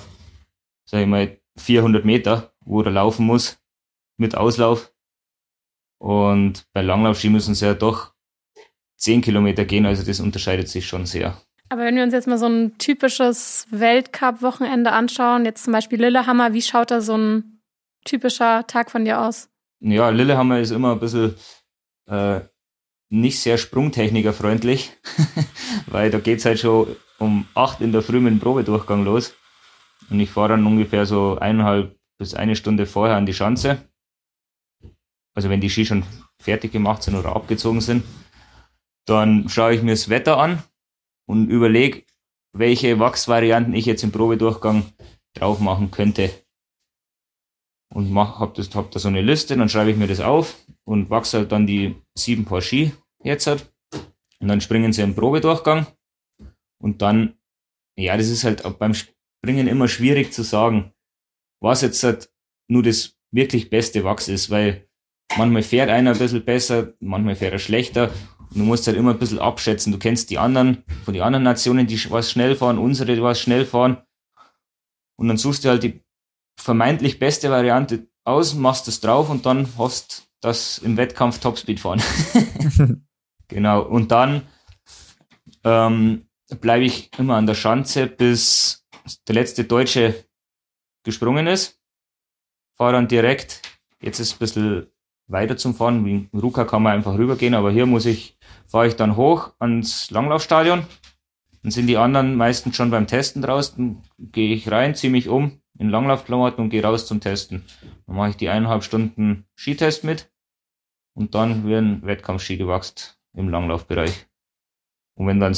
[0.85, 3.59] sag ich mal, 400 Meter, wo du laufen muss
[4.17, 4.93] mit Auslauf.
[5.99, 8.12] Und bei Langlaufski müssen sie ja doch
[8.97, 11.41] 10 Kilometer gehen, also das unterscheidet sich schon sehr.
[11.69, 16.53] Aber wenn wir uns jetzt mal so ein typisches Weltcup-Wochenende anschauen, jetzt zum Beispiel Lillehammer,
[16.53, 17.62] wie schaut da so ein
[18.05, 19.49] typischer Tag von dir aus?
[19.81, 21.35] Ja, Lillehammer ist immer ein bisschen
[22.07, 22.41] äh,
[23.09, 24.93] nicht sehr sprungtechnikerfreundlich,
[25.87, 29.35] weil da geht's halt schon um acht in der Früh mit dem Probedurchgang los.
[30.11, 33.88] Und ich fahre dann ungefähr so eineinhalb bis eine Stunde vorher an die Schanze.
[35.35, 36.05] Also wenn die Ski schon
[36.43, 38.05] fertig gemacht sind oder abgezogen sind.
[39.07, 40.62] Dann schaue ich mir das Wetter an
[41.27, 42.03] und überlege,
[42.53, 44.85] welche Wachsvarianten ich jetzt im Probedurchgang
[45.35, 46.31] drauf machen könnte.
[47.93, 50.57] Und mach, hab, das, hab da so eine Liste, dann schreibe ich mir das auf
[50.85, 53.71] und wachse halt dann die sieben Paar Ski jetzt halt.
[54.41, 55.87] Und dann springen sie im Probedurchgang
[56.81, 57.35] und dann,
[57.97, 60.93] ja, das ist halt beim Springen immer schwierig zu sagen,
[61.61, 62.31] was jetzt halt
[62.69, 64.89] nur das wirklich beste Wachs ist, weil
[65.37, 68.11] manchmal fährt einer ein bisschen besser, manchmal fährt er schlechter.
[68.51, 69.93] Und du musst halt immer ein bisschen abschätzen.
[69.93, 73.41] Du kennst die anderen, von den anderen Nationen, die was schnell fahren, unsere, die was
[73.41, 73.99] schnell fahren.
[75.17, 76.02] Und dann suchst du halt die
[76.57, 82.03] vermeintlich beste Variante aus, machst es drauf und dann hoffst, dass im Wettkampf Topspeed fahren.
[83.49, 83.83] genau.
[83.83, 84.43] Und dann
[85.65, 86.27] ähm,
[86.61, 88.85] bleibe ich immer an der Schanze, bis
[89.27, 90.25] der letzte Deutsche
[91.05, 91.81] gesprungen ist.
[92.77, 93.62] Fahre dann direkt,
[94.01, 94.87] jetzt ist ein bisschen
[95.29, 98.37] weiter zum Fahren, wie in Ruka kann man einfach rübergehen, aber hier muss ich,
[98.67, 100.87] fahre ich dann hoch ans Langlaufstadion.
[101.62, 105.62] Dann sind die anderen meistens schon beim Testen draußen, gehe ich rein, ziehe mich um
[105.79, 107.65] in Langlaufklamotten und gehe raus zum Testen.
[108.07, 110.31] Dann mache ich die eineinhalb Stunden Skitest mit
[111.15, 114.27] und dann werden Wettkampfski gewachst im Langlaufbereich.
[115.15, 115.57] Und wenn dann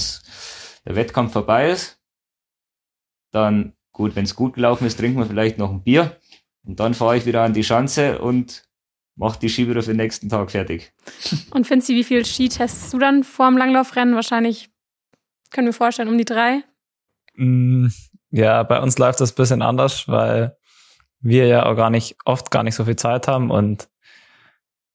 [0.84, 2.00] der Wettkampf vorbei ist,
[3.30, 6.20] dann gut, wenn es gut gelaufen ist, trinken wir vielleicht noch ein Bier
[6.64, 8.68] und dann fahre ich wieder an die Schanze und
[9.16, 10.92] mache die Ski wieder für den nächsten Tag fertig.
[11.50, 14.14] Und Finzi, wie viel Ski testest du dann vor dem Langlaufrennen?
[14.14, 14.70] Wahrscheinlich,
[15.50, 16.64] können wir vorstellen, um die drei?
[18.36, 20.56] Ja, bei uns läuft das bisschen anders, weil
[21.20, 23.88] wir ja auch gar nicht, oft gar nicht so viel Zeit haben und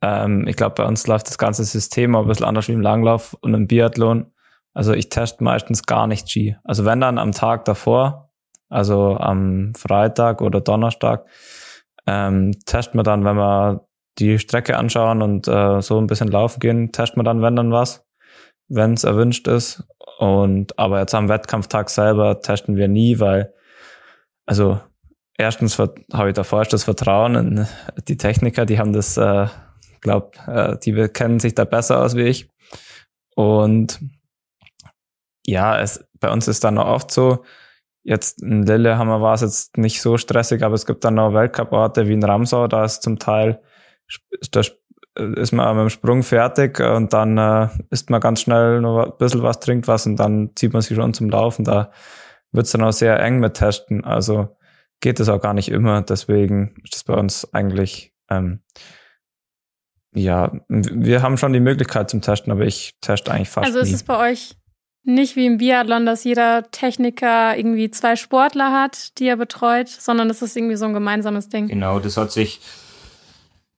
[0.02, 2.82] ähm, ich glaube, bei uns läuft das ganze System auch ein bisschen anders wie im
[2.82, 4.34] Langlauf und im Biathlon.
[4.74, 6.58] Also ich teste meistens gar nicht Ski.
[6.66, 8.30] Also wenn dann am Tag davor,
[8.68, 11.26] also am Freitag oder Donnerstag,
[12.08, 16.60] ähm, testen wir dann, wenn wir die Strecke anschauen und äh, so ein bisschen laufen
[16.60, 18.06] gehen, testen wir dann, wenn dann was,
[18.68, 19.88] wenn es erwünscht ist.
[20.20, 23.54] Und aber jetzt am Wettkampftag selber testen wir nie, weil
[24.46, 24.82] also
[25.38, 27.68] erstens habe ich da vorerst das Vertrauen in
[28.10, 29.48] die Techniker, die haben das, äh,
[30.02, 32.50] glaub, äh, die kennen sich da besser aus wie ich.
[33.34, 34.02] Und
[35.48, 37.46] ja, es, bei uns ist dann auch oft so,
[38.04, 42.10] jetzt in Lillehammer war es jetzt nicht so stressig, aber es gibt dann noch Weltcup-Orte
[42.10, 43.62] wie in Ramsau, da ist zum Teil,
[44.52, 44.64] da
[45.36, 49.18] ist man mit dem Sprung fertig und dann äh, isst man ganz schnell noch ein
[49.18, 51.66] bisschen was, trinkt was und dann zieht man sich schon zum Laufen.
[51.66, 51.92] Da
[52.52, 54.04] wird's dann auch sehr eng mit Testen.
[54.04, 54.56] Also
[55.02, 56.02] geht es auch gar nicht immer.
[56.02, 58.62] Deswegen ist das bei uns eigentlich, ähm,
[60.14, 63.90] ja, wir haben schon die Möglichkeit zum Testen, aber ich teste eigentlich fast Also ist
[63.90, 63.96] nie.
[63.96, 64.56] es bei euch
[65.04, 70.30] nicht wie im Biathlon, dass jeder Techniker irgendwie zwei Sportler hat, die er betreut, sondern
[70.30, 71.68] es ist irgendwie so ein gemeinsames Ding.
[71.68, 72.60] Genau, das hat sich,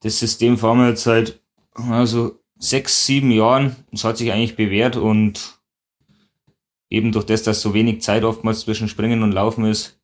[0.02, 1.40] das System fahren wir jetzt seit
[1.74, 3.76] also sechs, sieben Jahren.
[3.90, 5.58] Das hat sich eigentlich bewährt und
[6.90, 9.98] eben durch das, dass so wenig Zeit oftmals zwischen Springen und Laufen ist,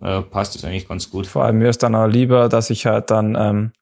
[0.00, 1.26] äh, passt es eigentlich ganz gut.
[1.26, 3.72] Vor allem mir ist dann auch lieber, dass ich halt dann ähm,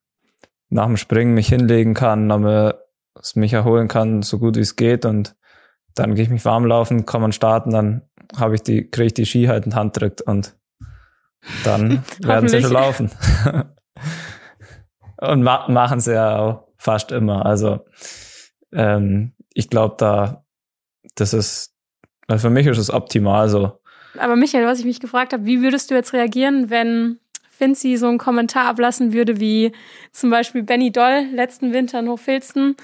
[0.69, 2.77] nach dem Springen mich hinlegen kann, damit
[3.21, 5.37] es mich erholen kann, so gut wie es geht und
[5.95, 8.03] dann gehe ich mich warm laufen, komme an starten, dann
[8.37, 10.57] habe ich die, kriege ich die Ski halt in die Hand drückt und
[11.63, 13.11] dann werden sie schon laufen.
[15.31, 17.47] und ma machen sie ja auch fast immer.
[17.47, 17.81] Also
[18.73, 20.45] ähm, ich glaube da,
[21.15, 21.75] das ist,
[22.27, 23.81] also für mich ist es optimal so.
[24.19, 27.19] Aber Michael, was ich mich gefragt habe, wie würdest du jetzt reagieren, wenn
[27.51, 29.73] Finzi so einen Kommentar ablassen würde, wie
[30.13, 32.77] zum Beispiel Benny Doll letzten Winter in Hochfilzen,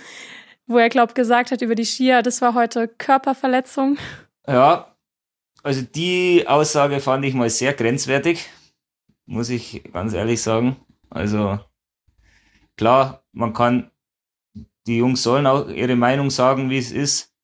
[0.67, 3.99] wo er, glaubt, gesagt hat über die Skier, das war heute Körperverletzung.
[4.47, 4.95] Ja,
[5.63, 8.49] also die Aussage fand ich mal sehr grenzwertig,
[9.27, 10.77] muss ich ganz ehrlich sagen.
[11.11, 11.59] Also
[12.81, 13.91] klar, man kann,
[14.87, 17.35] die Jungs sollen auch ihre Meinung sagen, wie es ist,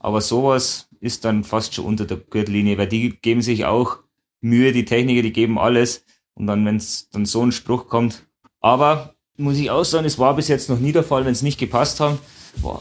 [0.00, 3.98] aber sowas ist dann fast schon unter der Gürtellinie, weil die geben sich auch
[4.40, 6.04] Mühe, die Techniker, die geben alles.
[6.34, 8.26] Und dann, wenn es dann so ein Spruch kommt.
[8.58, 11.42] Aber muss ich auch sagen, es war bis jetzt noch nie der Fall, wenn es
[11.42, 12.18] nicht gepasst hat,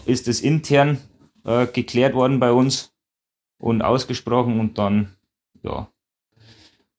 [0.07, 0.97] ist es intern
[1.45, 2.91] äh, geklärt worden bei uns
[3.59, 5.15] und ausgesprochen und dann,
[5.61, 5.91] ja,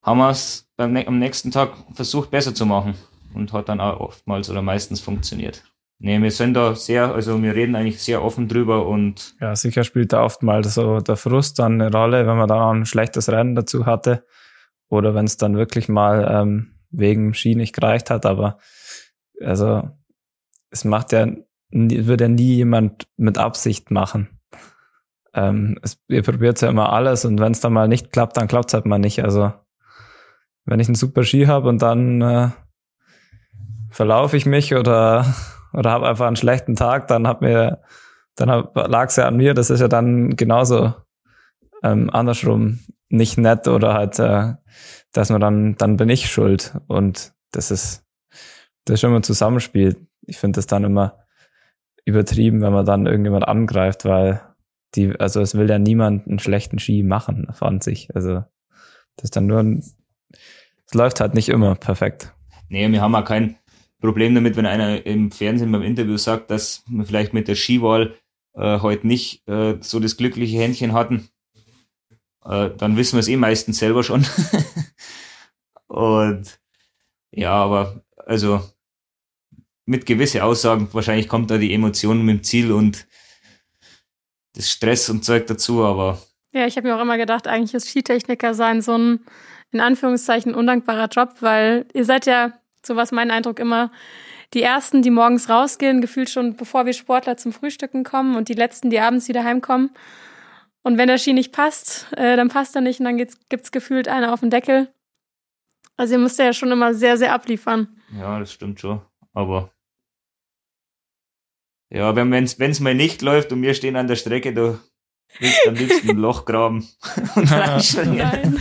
[0.02, 2.94] haben wir es am nächsten Tag versucht besser zu machen
[3.34, 5.64] und hat dann auch oftmals oder meistens funktioniert.
[5.98, 9.36] Nee, wir sind da sehr, also wir reden eigentlich sehr offen drüber und.
[9.40, 12.72] Ja, sicher spielt da oftmals so der Frust dann eine Rolle, wenn man dann auch
[12.72, 14.26] ein schlechtes Rennen dazu hatte.
[14.88, 18.26] Oder wenn es dann wirklich mal ähm, wegen Ski nicht gereicht hat.
[18.26, 18.58] Aber
[19.40, 19.88] also
[20.70, 21.26] es macht ja,
[21.70, 24.40] würde ja nie jemand mit Absicht machen.
[25.32, 28.46] Ähm, es, ihr probiert ja immer alles und wenn es dann mal nicht klappt, dann
[28.46, 29.24] klappt es halt mal nicht.
[29.24, 29.52] Also
[30.64, 32.50] wenn ich einen super Ski habe und dann äh,
[33.94, 35.24] verlaufe ich mich oder
[35.74, 37.82] oder habe einfach einen schlechten Tag, dann hat mir,
[38.36, 39.54] dann lag es ja an mir.
[39.54, 40.94] Das ist ja dann genauso
[41.82, 42.78] ähm, andersrum
[43.08, 44.54] nicht nett oder halt, äh,
[45.12, 46.76] dass man dann, dann bin ich schuld.
[46.86, 48.04] Und das ist,
[48.84, 49.96] das ist immer ein Zusammenspiel.
[50.22, 51.18] Ich finde das dann immer
[52.04, 54.40] übertrieben, wenn man dann irgendjemand angreift, weil
[54.94, 58.14] die, also es will ja niemand einen schlechten Ski machen von sich.
[58.14, 58.44] Also
[59.16, 59.82] das ist dann nur ein,
[60.86, 62.32] es läuft halt nicht immer perfekt.
[62.68, 63.56] Nee, wir haben auch kein,
[64.04, 68.14] Problem damit, wenn einer im Fernsehen beim Interview sagt, dass wir vielleicht mit der Skiwahl
[68.52, 71.30] äh, heute nicht äh, so das glückliche Händchen hatten.
[72.44, 74.26] Äh, dann wissen wir es eh meistens selber schon.
[75.86, 76.60] Und
[77.30, 78.60] ja, aber also
[79.86, 83.06] mit gewisse Aussagen, wahrscheinlich kommt da die Emotion mit dem Ziel und
[84.54, 86.20] das Stress und Zeug dazu, aber.
[86.52, 89.20] Ja, ich habe mir auch immer gedacht, eigentlich ist Skitechniker sein so ein
[89.72, 92.52] in Anführungszeichen undankbarer Job, weil ihr seid ja
[92.86, 93.90] so war mein Eindruck immer,
[94.52, 98.54] die ersten, die morgens rausgehen, gefühlt schon bevor wir Sportler zum Frühstücken kommen und die
[98.54, 99.90] letzten, die abends wieder heimkommen.
[100.82, 103.72] Und wenn der Ski nicht passt, äh, dann passt er nicht und dann gibt's, gibt's
[103.72, 104.92] gefühlt eine auf den Deckel.
[105.96, 107.88] Also ihr müsst ja schon immer sehr, sehr abliefern.
[108.18, 109.00] Ja, das stimmt schon.
[109.32, 109.70] Aber
[111.90, 114.78] ja, wenn es wenn's mal nicht läuft und wir stehen an der Strecke, du
[115.38, 116.86] willst am liebsten ein Loch graben
[117.34, 118.58] und reinspringen.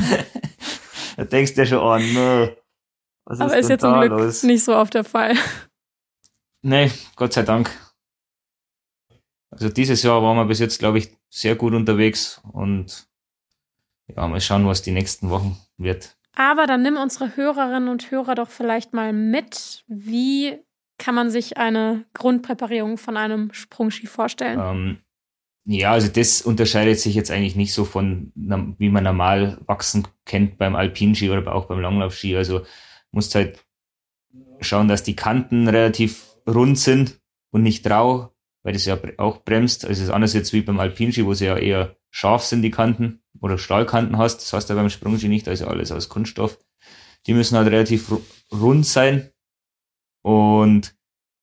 [1.17, 2.62] da denkst du ja schon an, oh, no.
[3.25, 4.43] Was Aber ist, ist jetzt zum Glück los?
[4.43, 5.35] nicht so oft der Fall.
[6.61, 7.69] Nee, Gott sei Dank.
[9.49, 13.07] Also dieses Jahr waren wir bis jetzt, glaube ich, sehr gut unterwegs und
[14.07, 16.17] ja, mal schauen, was die nächsten Wochen wird.
[16.35, 19.83] Aber dann nimm unsere Hörerinnen und Hörer doch vielleicht mal mit.
[19.87, 20.57] Wie
[20.97, 24.59] kann man sich eine Grundpräparierung von einem Sprungski vorstellen?
[24.59, 24.97] Ähm,
[25.65, 30.57] ja, also das unterscheidet sich jetzt eigentlich nicht so von, wie man normal wachsen kennt
[30.57, 32.35] beim Alpinski oder auch beim Langlaufski.
[32.35, 32.65] Also
[33.13, 33.65] musst halt
[34.59, 38.33] schauen, dass die Kanten relativ rund sind und nicht rau,
[38.63, 39.85] weil das ja auch bremst.
[39.85, 42.71] Also es ist anders jetzt wie beim Alpinski, wo sie ja eher scharf sind, die
[42.71, 44.37] Kanten, oder Stahlkanten hast.
[44.37, 46.57] Das hast du beim Sprungski nicht, also alles aus Kunststoff.
[47.27, 48.11] Die müssen halt relativ
[48.51, 49.31] rund sein
[50.23, 50.95] und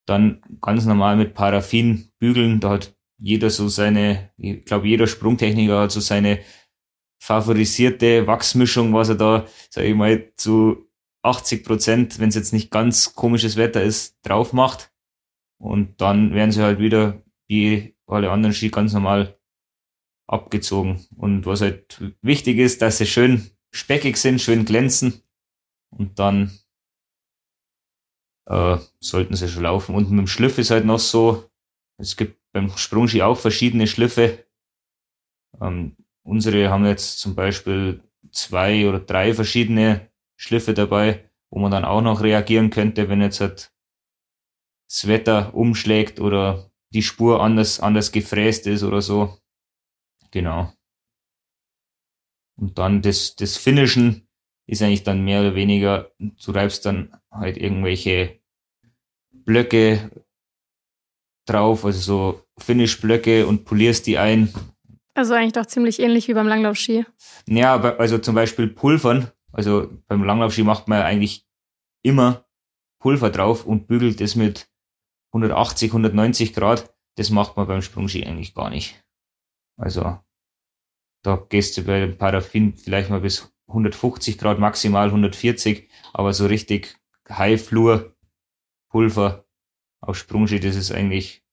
[0.07, 2.61] dann ganz normal mit Paraffin bügeln.
[2.61, 6.41] Da hat jeder so seine, ich glaube, jeder Sprungtechniker hat so seine
[7.23, 10.90] favorisierte Wachsmischung, was er da, sag ich mal, zu
[11.23, 14.93] 80 Prozent, wenn es jetzt nicht ganz komisches Wetter ist, drauf macht.
[15.59, 19.39] Und dann werden sie halt wieder, wie alle anderen Ski, ganz normal
[20.27, 21.07] abgezogen.
[21.17, 25.23] Und was halt wichtig ist, dass sie schön speckig sind, schön glänzen.
[25.91, 26.59] Und dann
[28.47, 29.95] äh, sollten sie schon laufen.
[29.95, 31.51] Und mit dem Schliff ist halt noch so,
[31.99, 34.45] es gibt beim Sprungski auch verschiedene Schliffe.
[35.61, 38.03] Ähm, unsere haben jetzt zum Beispiel
[38.33, 40.10] zwei oder drei verschiedene
[40.41, 43.75] Schliffe dabei, wo man dann auch noch reagieren könnte, wenn jetzt halt
[44.89, 49.37] das Wetter umschlägt oder die Spur anders, anders gefräst ist oder so.
[50.31, 50.73] Genau.
[52.57, 54.29] Und dann das, das Finishen
[54.67, 58.41] ist eigentlich dann mehr oder weniger, du reibst dann halt irgendwelche
[59.31, 60.11] Blöcke
[61.45, 64.55] drauf, also so Finish-Blöcke und polierst die ein.
[65.13, 67.05] Also eigentlich doch ziemlich ähnlich wie beim Langlaufski.
[67.47, 69.31] Ja, also zum Beispiel Pulvern.
[69.53, 71.47] Also beim Langlaufski macht man eigentlich
[72.03, 72.47] immer
[73.01, 74.71] Pulver drauf und bügelt es mit
[75.33, 76.95] 180, 190 Grad.
[77.17, 79.03] Das macht man beim Sprungski eigentlich gar nicht.
[79.77, 80.19] Also
[81.23, 86.47] da gehst du bei dem Paraffin vielleicht mal bis 150 Grad, maximal 140, aber so
[86.47, 86.97] richtig
[87.29, 88.17] High Flur
[88.91, 89.47] Pulver
[90.01, 91.45] auf Sprungski, das ist eigentlich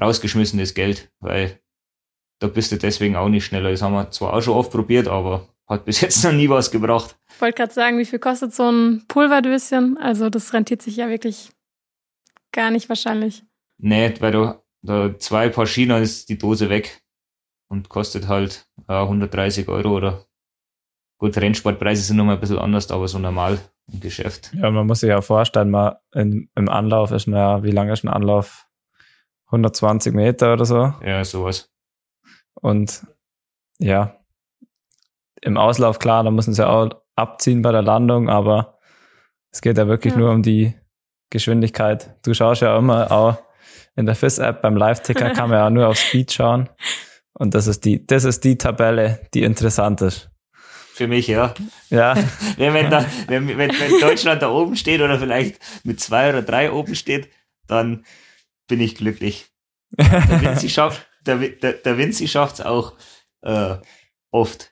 [0.00, 1.62] rausgeschmissenes Geld, weil
[2.40, 3.70] da bist du deswegen auch nicht schneller.
[3.70, 6.70] Das haben wir zwar auch schon oft probiert, aber hat bis jetzt noch nie was
[6.70, 7.16] gebracht.
[7.34, 9.98] Ich wollte gerade sagen, wie viel kostet so ein Pulverdöschen?
[9.98, 11.50] Also das rentiert sich ja wirklich
[12.52, 13.44] gar nicht wahrscheinlich.
[13.78, 17.02] Nee, weil du da zwei Paar China ist die Dose weg
[17.68, 20.26] und kostet halt äh, 130 Euro oder
[21.18, 23.58] gut, Rennsportpreise sind nochmal ein bisschen anders, aber so normal
[23.92, 24.52] im Geschäft.
[24.54, 27.92] Ja, man muss sich ja vorstellen, man in, im Anlauf ist man ja, wie lange
[27.92, 28.66] ist ein Anlauf?
[29.46, 30.94] 120 Meter oder so.
[31.04, 31.70] Ja, sowas.
[32.54, 33.06] Und
[33.78, 34.16] ja,
[35.42, 38.78] im Auslauf, klar, da müssen sie auch abziehen bei der Landung, aber
[39.50, 40.18] es geht ja wirklich Ja.
[40.20, 40.74] nur um die
[41.30, 42.14] Geschwindigkeit.
[42.24, 43.36] Du schaust ja immer auch
[43.96, 46.68] in der FIS-App beim Live-Ticker kann man ja nur auf Speed schauen.
[47.34, 50.30] Und das ist die, das ist die Tabelle, die interessant ist.
[50.94, 51.54] Für mich, ja.
[51.90, 52.14] Ja,
[52.56, 56.42] Wenn, wenn, da, wenn, wenn, wenn Deutschland da oben steht oder vielleicht mit zwei oder
[56.42, 57.28] drei oben steht,
[57.66, 58.04] dann
[58.68, 59.50] bin ich glücklich.
[59.98, 62.94] Der Vinci schafft der, der, der Vinci schafft's auch
[63.42, 63.76] äh,
[64.30, 64.71] oft.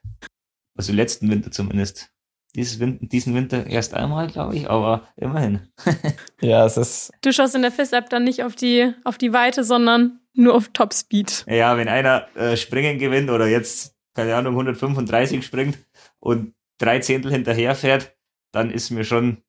[0.80, 2.10] Also letzten Winter zumindest.
[2.54, 5.68] Dieses Win diesen Winter erst einmal, glaube ich, aber immerhin.
[6.40, 9.62] ja, es ist, Du schaust in der FIS-App dann nicht auf die, auf die Weite,
[9.62, 11.44] sondern nur auf Topspeed.
[11.48, 15.76] Ja, wenn einer äh, Springen gewinnt oder jetzt, keine Ahnung, 135 springt
[16.18, 18.16] und drei Zehntel hinterher fährt,
[18.50, 19.42] dann ist mir schon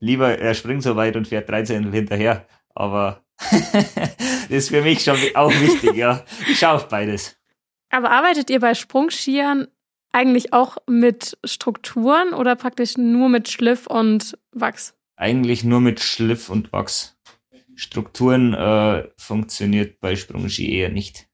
[0.00, 2.46] lieber, er springt so weit und fährt drei Zehntel hinterher.
[2.74, 6.22] Aber das ist für mich schon auch wichtig, ja.
[6.46, 7.38] Ich schaue auf beides.
[7.88, 9.68] Aber arbeitet ihr bei Sprungskiern
[10.14, 14.94] eigentlich auch mit Strukturen oder praktisch nur mit Schliff und Wachs?
[15.16, 17.18] Eigentlich nur mit Schliff und Wachs.
[17.74, 21.28] Strukturen äh, funktioniert bei Sprungski eher nicht.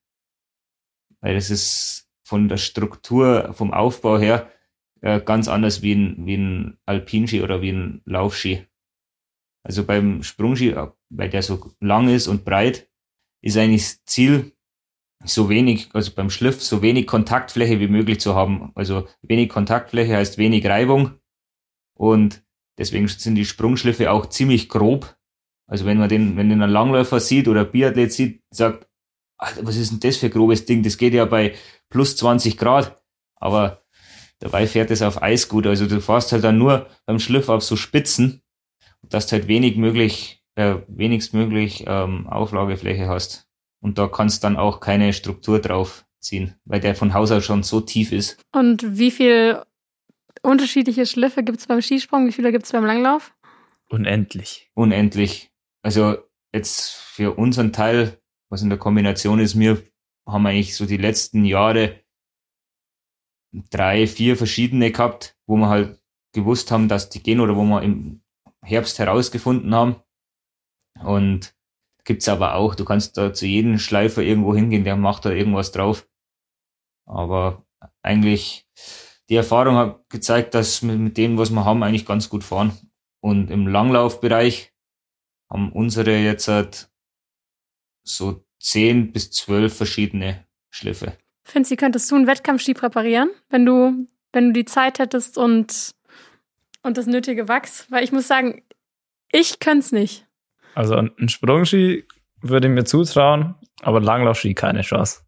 [1.21, 4.51] Weil es ist von der Struktur, vom Aufbau her
[5.03, 8.67] äh, ganz anders wie ein, wie ein Alpinski oder wie ein Laufski.
[9.63, 12.89] Also beim Sprungski, äh, weil der so lang ist und breit,
[13.43, 14.53] ist eigentlich das Ziel,
[15.25, 18.73] so wenig, also beim Schliff, so wenig Kontaktfläche wie möglich zu haben.
[18.75, 21.19] Also wenig Kontaktfläche heißt wenig Reibung
[21.95, 22.43] und
[22.79, 25.17] deswegen sind die Sprungschliffe auch ziemlich grob.
[25.67, 28.89] Also wenn man den, wenn den einen Langläufer sieht oder Biathlet sieht, sagt,
[29.39, 30.83] Alter, was ist denn das für ein grobes Ding?
[30.83, 31.55] Das geht ja bei
[31.89, 33.03] plus 20 Grad.
[33.37, 33.83] Aber
[34.39, 35.67] dabei fährt es auf Eis gut.
[35.67, 38.43] Also du fährst halt dann nur beim Schliff auf so Spitzen,
[39.03, 43.50] dass du halt wenig möglich, äh, wenigst möglich ähm, Auflagefläche hast.
[43.81, 47.63] Und da kannst dann auch keine Struktur drauf ziehen, weil der von Haus aus schon
[47.63, 48.39] so tief ist.
[48.53, 49.63] Und wie viel
[50.43, 52.27] unterschiedliche Schliffe gibt es beim Skisprung?
[52.27, 53.33] Wie viele gibt es beim Langlauf?
[53.91, 54.71] unendlich.
[54.75, 55.51] unendlich.
[55.83, 56.19] Also
[56.53, 59.83] jetzt für unseren Teil, was in der Kombination ist, wir
[60.27, 62.01] haben eigentlich so die letzten Jahre
[63.53, 66.01] drei, vier verschiedene gehabt, wo wir halt
[66.33, 68.23] gewusst haben, dass die gehen oder wo wir im
[68.63, 69.97] Herbst herausgefunden haben.
[71.03, 71.55] Und
[72.05, 75.73] gibt's aber auch, du kannst da zu jedem Schleifer irgendwo hingehen, der macht da irgendwas
[75.73, 76.09] drauf.
[77.07, 77.65] Aber
[78.03, 78.67] eigentlich,
[79.29, 82.73] die Erfahrung hat gezeigt, dass wir mit dem, was wir haben, eigentlich ganz gut fahren.
[83.21, 84.73] Und im Langlaufbereich
[85.51, 86.91] haben unsere jetzt halt
[88.03, 91.17] so zehn bis zwölf verschiedene Schliffe.
[91.45, 95.91] Finzi, könntest du einen Wettkampfski präparieren, wenn du, wenn du die Zeit hättest und,
[96.83, 97.91] und das nötige Wachs?
[97.91, 98.63] Weil ich muss sagen,
[99.33, 100.27] ich könnte es nicht.
[100.75, 102.07] Also ein Sprungski
[102.43, 105.23] würde ich mir zutrauen, aber Langlaufski keine Chance.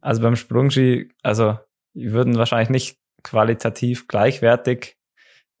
[0.00, 1.58] Also beim Sprungski, also
[1.94, 4.96] die würden wahrscheinlich nicht qualitativ gleichwertig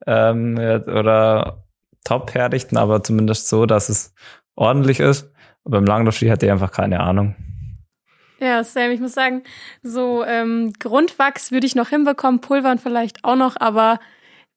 [0.06, 1.64] ähm, oder
[2.04, 4.14] top herrichten, aber zumindest so, dass es
[4.54, 5.30] ordentlich ist.
[5.64, 7.36] Aber beim Langlaufski hatte ich einfach keine Ahnung.
[8.40, 9.42] Ja, Sam, ich muss sagen,
[9.82, 14.00] so ähm, Grundwachs würde ich noch hinbekommen, Pulvern vielleicht auch noch, aber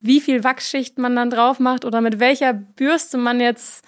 [0.00, 3.84] wie viel Wachsschicht man dann drauf macht oder mit welcher Bürste man jetzt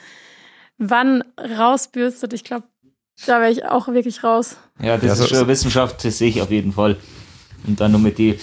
[0.79, 2.67] wann rausbürstet, ich glaube,
[3.27, 4.57] da wäre ich auch wirklich raus.
[4.81, 6.97] Ja, das Ja, ist schon Wissenschaft, das sehe ich auf jeden Fall.
[7.67, 8.39] Und dann noch mit die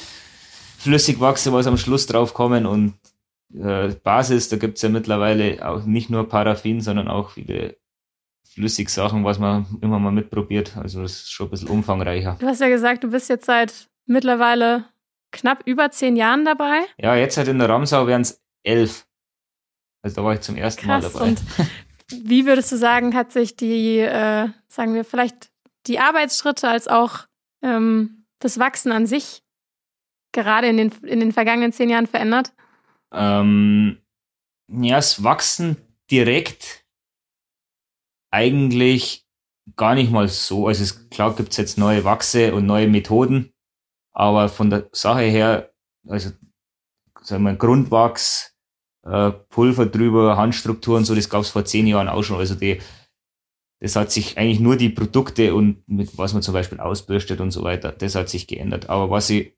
[0.79, 2.95] Flüssigwachse, was am Schluss draufkommen und
[3.53, 7.77] äh, Basis, da gibt's ja mittlerweile auch nicht nur Paraffin, sondern auch viele
[8.53, 10.75] Flüssigsachen, was man immer mal mitprobiert.
[10.77, 12.38] Also das ist schon ein bisschen umfangreicher.
[12.39, 14.86] Du hast ja gesagt, du bist jetzt seit mittlerweile
[15.31, 16.81] knapp über zehn Jahren dabei.
[16.97, 19.05] Ja, jetzt halt in der Ramsau wären's elf.
[20.03, 21.13] Also da war ich zum ersten Mal Krass.
[21.13, 21.25] dabei.
[21.29, 21.41] Und
[22.10, 25.51] wie würdest du sagen, hat sich die, äh, sagen wir, vielleicht
[25.88, 27.28] die Arbeitsschritte als auch
[27.62, 29.43] ähm, das Wachsen an sich
[30.32, 32.54] gerade in den, in den vergangenen zehn Jahren verändert?
[33.12, 34.01] Ähm,
[34.68, 35.78] ja, das Wachsen
[36.10, 36.86] direkt
[38.32, 39.26] eigentlich
[39.76, 40.68] gar nicht mal so.
[40.68, 43.54] Also es, klar gibt's jetzt neue Wachse und neue Methoden,
[44.12, 45.72] aber von der Sache her,
[46.08, 46.32] also
[47.22, 48.53] sagen wir Grundwachs,
[49.04, 52.38] äh, Pulver drüber, Handstruktur und so, das gab's vor zehn Jahren auch schon.
[52.38, 52.82] Also die,
[53.80, 57.51] das hat sich eigentlich nur die Produkte und mit was man zum Beispiel ausbürstet und
[57.51, 58.89] so weiter, das hat sich geändert.
[58.89, 59.58] Aber was sich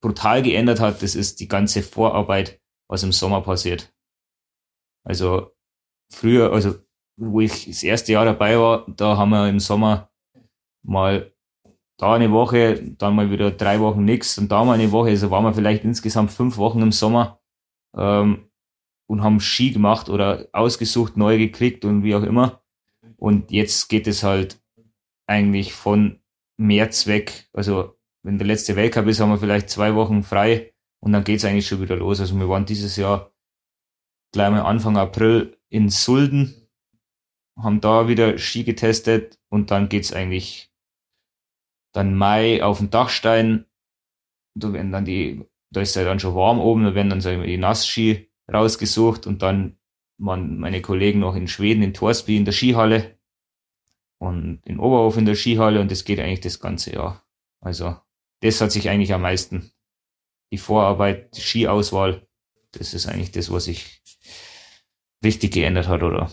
[0.00, 3.92] brutal geändert hat, das ist die ganze Vorarbeit, was im Sommer passiert.
[5.04, 5.52] Also
[6.12, 6.76] früher, also
[7.18, 10.10] wo ich das erste Jahr dabei war, da haben wir im Sommer
[10.84, 11.32] mal
[11.98, 15.30] da eine Woche, dann mal wieder drei Wochen nix und da mal eine Woche, also
[15.30, 17.40] waren wir vielleicht insgesamt fünf Wochen im Sommer
[17.96, 18.45] ähm,
[19.06, 22.62] und haben Ski gemacht oder ausgesucht, neu gekriegt und wie auch immer.
[23.16, 24.60] Und jetzt geht es halt
[25.26, 26.20] eigentlich von
[26.58, 27.96] März weg, also
[28.26, 31.68] wenn der letzte Weltcup ist, haben wir vielleicht zwei Wochen frei und dann geht's eigentlich
[31.68, 32.18] schon wieder los.
[32.18, 33.32] Also wir waren dieses Jahr
[34.32, 36.68] gleich mal Anfang April in Sulden,
[37.56, 40.72] haben da wieder Ski getestet und dann geht's eigentlich
[41.92, 43.64] dann Mai auf den Dachstein.
[44.56, 47.42] Da werden dann die, da ist ja dann schon warm oben, da werden dann sagen
[47.42, 49.78] wir, die Nassski rausgesucht und dann
[50.18, 53.18] waren meine Kollegen noch in Schweden, in Torsby in der Skihalle
[54.18, 57.22] und in Oberhof in der Skihalle und das geht eigentlich das ganze Jahr.
[57.60, 57.96] Also
[58.40, 59.70] das hat sich eigentlich am meisten,
[60.52, 62.26] die Vorarbeit, die Skiauswahl,
[62.72, 64.02] das ist eigentlich das, was sich
[65.24, 66.30] richtig geändert hat oder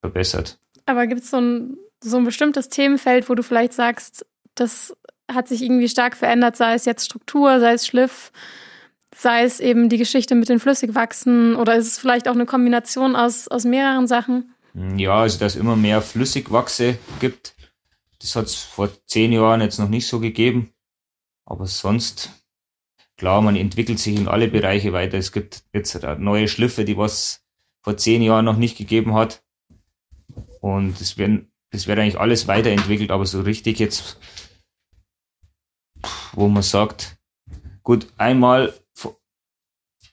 [0.00, 0.58] verbessert.
[0.86, 4.96] Aber gibt es so ein, so ein bestimmtes Themenfeld, wo du vielleicht sagst, das
[5.30, 8.32] hat sich irgendwie stark verändert, sei es jetzt Struktur, sei es Schliff,
[9.22, 13.16] sei es eben die Geschichte mit den Flüssigwachsen oder ist es vielleicht auch eine Kombination
[13.16, 14.54] aus, aus mehreren Sachen?
[14.96, 17.54] Ja, also dass es immer mehr Flüssigwachse gibt.
[18.20, 20.72] Das hat es vor zehn Jahren jetzt noch nicht so gegeben.
[21.44, 22.30] Aber sonst,
[23.16, 25.18] klar, man entwickelt sich in alle Bereiche weiter.
[25.18, 27.44] Es gibt jetzt neue Schliffe, die was
[27.82, 29.42] vor zehn Jahren noch nicht gegeben hat.
[30.60, 34.18] Und es werden, das wird eigentlich alles weiterentwickelt, aber so richtig jetzt,
[36.32, 37.18] wo man sagt,
[37.82, 38.72] gut, einmal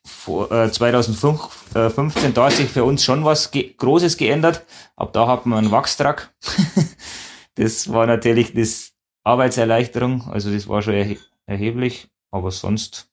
[0.10, 4.66] vor, äh, 2015, da hat sich für uns schon was ge Großes geändert.
[4.96, 6.34] Ab da hat man einen Wachstrack.
[7.56, 8.94] das war natürlich das
[9.24, 13.10] Arbeitserleichterung, also das war schon erhe erheblich, aber sonst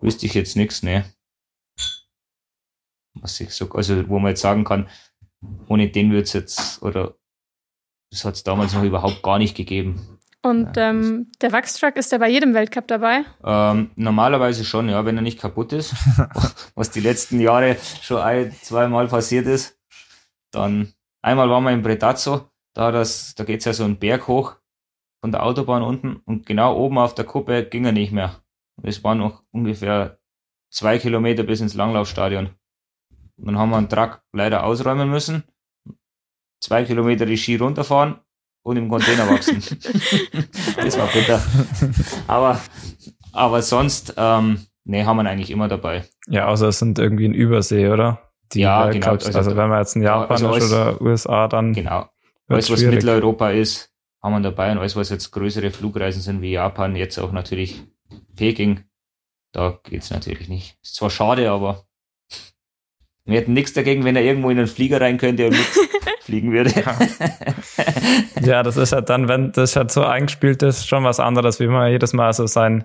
[0.00, 1.04] wüsste ich jetzt nichts, ne.
[3.14, 4.88] Was ich so, also wo man jetzt sagen kann,
[5.68, 7.16] ohne den wird's jetzt, oder
[8.10, 10.13] das hat's damals noch überhaupt gar nicht gegeben.
[10.44, 13.24] Und Ja, ähm, der Wachstruck ist ja bei jedem Weltcup dabei.
[13.42, 15.94] Ähm, normalerweise schon, ja, wenn er nicht kaputt ist,
[16.74, 19.80] was die letzten Jahre schon ein, zweimal passiert ist.
[20.52, 20.92] Dann
[21.22, 24.56] einmal waren wir im Bretazzo, da das, da geht's ja so einen Berg hoch
[25.22, 28.42] von der Autobahn unten und genau oben auf der Kuppe ging er nicht mehr.
[28.82, 30.18] Es waren noch ungefähr
[30.70, 32.50] zwei Kilometer bis ins Langlaufstadion.
[33.38, 35.44] Und dann haben wir einen Truck leider ausräumen müssen,
[36.60, 38.20] zwei Kilometer die Ski runterfahren
[38.64, 39.62] und im Container wachsen.
[40.76, 41.40] das war bitter.
[42.26, 42.60] Aber,
[43.32, 46.04] aber sonst, ähm, nee, haben wir eigentlich immer dabei.
[46.28, 48.20] Ja, außer es sind irgendwie in Übersee, oder?
[48.52, 49.26] Die Ja, Weltcups.
[49.26, 49.38] genau.
[49.38, 52.08] Also, Also- wenn man jetzt in Japan also ist alles- oder USA, dann Genau.
[52.48, 52.96] Alles, was schwierig.
[52.96, 53.90] Mitteleuropa ist,
[54.22, 54.72] haben wir dabei.
[54.72, 57.82] Und alles, was jetzt größere Flugreisen sind wie Japan, jetzt auch natürlich
[58.36, 58.80] Peking,
[59.52, 60.76] da geht's natürlich nicht.
[60.82, 61.84] Ist zwar schade, aber
[63.24, 65.56] wir hätten nichts dagegen, wenn er irgendwo in den Flieger rein könnte und
[66.24, 66.72] mitfliegen würde.
[68.42, 71.66] Ja, das ist halt dann, wenn das halt so eingespielt ist, schon was anderes, wie
[71.66, 72.84] man jedes Mal so sein,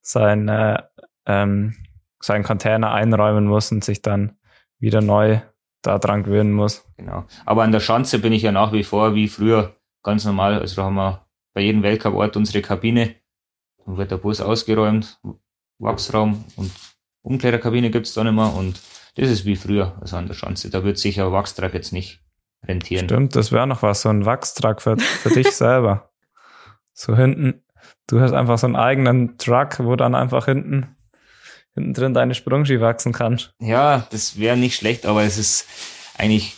[0.00, 0.80] sein, äh,
[1.26, 1.74] ähm,
[2.20, 4.36] seinen Container einräumen muss und sich dann
[4.78, 5.40] wieder neu
[5.82, 6.86] da dran gewöhnen muss.
[6.96, 7.24] Genau.
[7.44, 9.74] Aber an der Schanze bin ich ja nach wie vor wie früher
[10.04, 10.60] ganz normal.
[10.60, 13.16] Also da haben wir bei jedem Weltcup-Ort unsere Kabine.
[13.84, 15.20] Dann wird der Bus ausgeräumt,
[15.80, 16.70] Wachsraum und
[17.22, 18.54] Umkleidekabine gibt's da nicht mehr.
[18.54, 18.80] Und
[19.16, 20.70] das ist wie früher, also an der Schanze.
[20.70, 22.21] Da wird sich ein Wachstrag jetzt nicht
[22.66, 23.06] rentieren.
[23.06, 26.10] Stimmt, das wäre noch was, so ein Wachstrag für, für dich selber.
[26.92, 27.62] So hinten,
[28.06, 30.96] du hast einfach so einen eigenen Truck, wo dann einfach hinten,
[31.74, 33.54] hinten drin deine Sprungski wachsen kannst.
[33.58, 35.66] Ja, das wäre nicht schlecht, aber es ist
[36.16, 36.54] eigentlich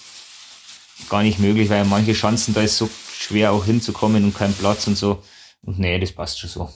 [1.09, 4.86] gar nicht möglich, weil manche Chancen, da ist so schwer auch hinzukommen und kein Platz
[4.86, 5.22] und so.
[5.62, 6.70] Und nee, das passt schon so.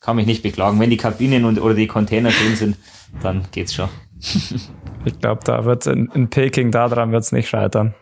[0.00, 0.80] Kann mich nicht beklagen.
[0.80, 2.76] Wenn die Kabinen und, oder die Container drin sind,
[3.22, 3.88] dann geht's schon.
[5.04, 7.94] Ich glaube, da wird's in, in Peking, daran wird's nicht scheitern.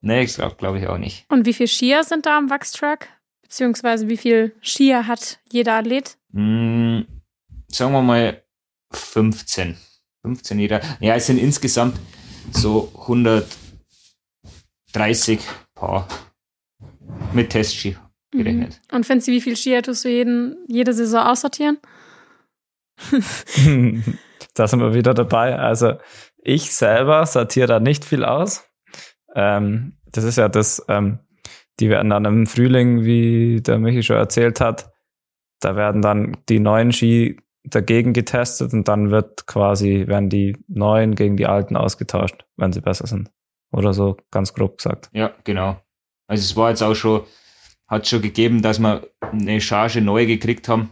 [0.00, 1.26] Nee, ich glaube glaub ich auch nicht.
[1.30, 3.08] Und wie viele Skier sind da am Wachstruck?
[3.42, 6.16] Beziehungsweise wie viel Skier hat jeder Athlet?
[6.32, 7.00] Mm,
[7.68, 8.42] sagen wir mal
[8.92, 9.76] 15.
[10.22, 10.80] 15 jeder.
[11.00, 11.98] Ja, es sind insgesamt
[12.52, 15.40] so 130
[15.74, 16.06] Paar
[17.32, 17.96] mit Testski
[18.30, 18.80] gerechnet.
[18.92, 21.78] Und findest du, wie viel Skier tust du jeden, jede Saison aussortieren?
[24.54, 25.58] da sind wir wieder dabei.
[25.58, 25.94] Also
[26.44, 28.68] ich selber sortiere da nicht viel aus.
[29.34, 31.18] Ähm, das ist ja das, ähm,
[31.80, 34.92] die werden dann im Frühling, wie der Michi schon erzählt hat,
[35.60, 41.14] da werden dann die neuen Ski dagegen getestet und dann wird quasi, werden die neuen
[41.14, 43.30] gegen die alten ausgetauscht, wenn sie besser sind.
[43.72, 45.08] Oder so, ganz grob gesagt.
[45.12, 45.80] Ja, genau.
[46.26, 47.24] Also es war jetzt auch schon,
[47.88, 50.90] hat schon gegeben, dass wir eine Charge neu gekriegt haben.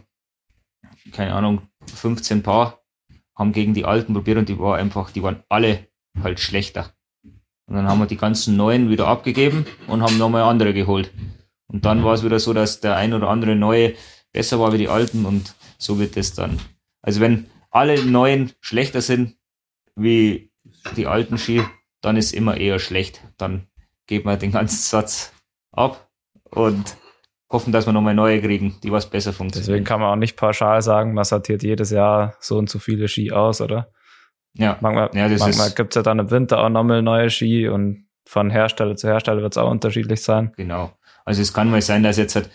[1.11, 1.61] Keine Ahnung,
[1.93, 2.82] 15 Paar
[3.35, 5.87] haben gegen die alten probiert und die war einfach, die waren alle
[6.21, 6.93] halt schlechter.
[7.65, 11.11] Und dann haben wir die ganzen neuen wieder abgegeben und haben nochmal andere geholt.
[11.67, 13.93] Und dann war es wieder so, dass der ein oder andere neue
[14.31, 16.59] besser war wie die alten und so wird es dann.
[17.01, 19.35] Also wenn alle neuen schlechter sind
[19.95, 20.51] wie
[20.95, 21.63] die alten Ski,
[22.01, 23.21] dann ist immer eher schlecht.
[23.37, 23.67] Dann
[24.07, 25.33] geht man den ganzen Satz
[25.71, 26.09] ab
[26.49, 26.97] und
[27.53, 29.67] hoffen, dass wir nochmal neue kriegen, die was besser funktionieren.
[29.67, 33.07] Deswegen kann man auch nicht pauschal sagen, man sortiert jedes Jahr so und so viele
[33.07, 33.93] Ski aus, oder?
[34.55, 34.77] Ja.
[34.81, 38.49] Manchmal, ja, manchmal ist, gibt's ja dann im Winter auch nochmal neue Ski und von
[38.49, 40.51] Hersteller zu Hersteller wird's auch unterschiedlich sein.
[40.57, 40.91] Genau.
[41.25, 42.49] Also es kann mal sein, dass jetzt halt,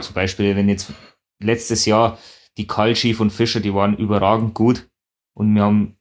[0.00, 0.92] zum Beispiel, wenn jetzt
[1.42, 2.18] letztes Jahr
[2.56, 4.88] die Kaltski von Fischer, die waren überragend gut
[5.34, 5.98] und wir haben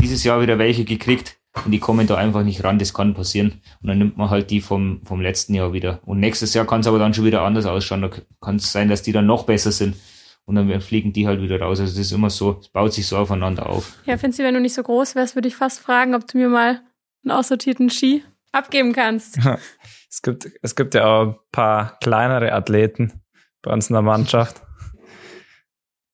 [0.00, 3.60] dieses Jahr wieder welche gekriegt und die kommen da einfach nicht ran, das kann passieren.
[3.82, 6.00] Und dann nimmt man halt die vom, vom letzten Jahr wieder.
[6.06, 8.02] Und nächstes Jahr kann es aber dann schon wieder anders ausschauen.
[8.02, 9.96] Da kann es sein, dass die dann noch besser sind.
[10.44, 11.78] Und dann fliegen die halt wieder raus.
[11.78, 13.98] Also das ist immer so, es baut sich so aufeinander auf.
[14.06, 16.48] Ja, Finzi, wenn du nicht so groß wärst, würde ich fast fragen, ob du mir
[16.48, 16.80] mal
[17.22, 19.38] einen aussortierten Ski abgeben kannst.
[20.10, 23.22] es gibt, es gibt ja auch ein paar kleinere Athleten
[23.60, 24.62] bei uns in der Mannschaft.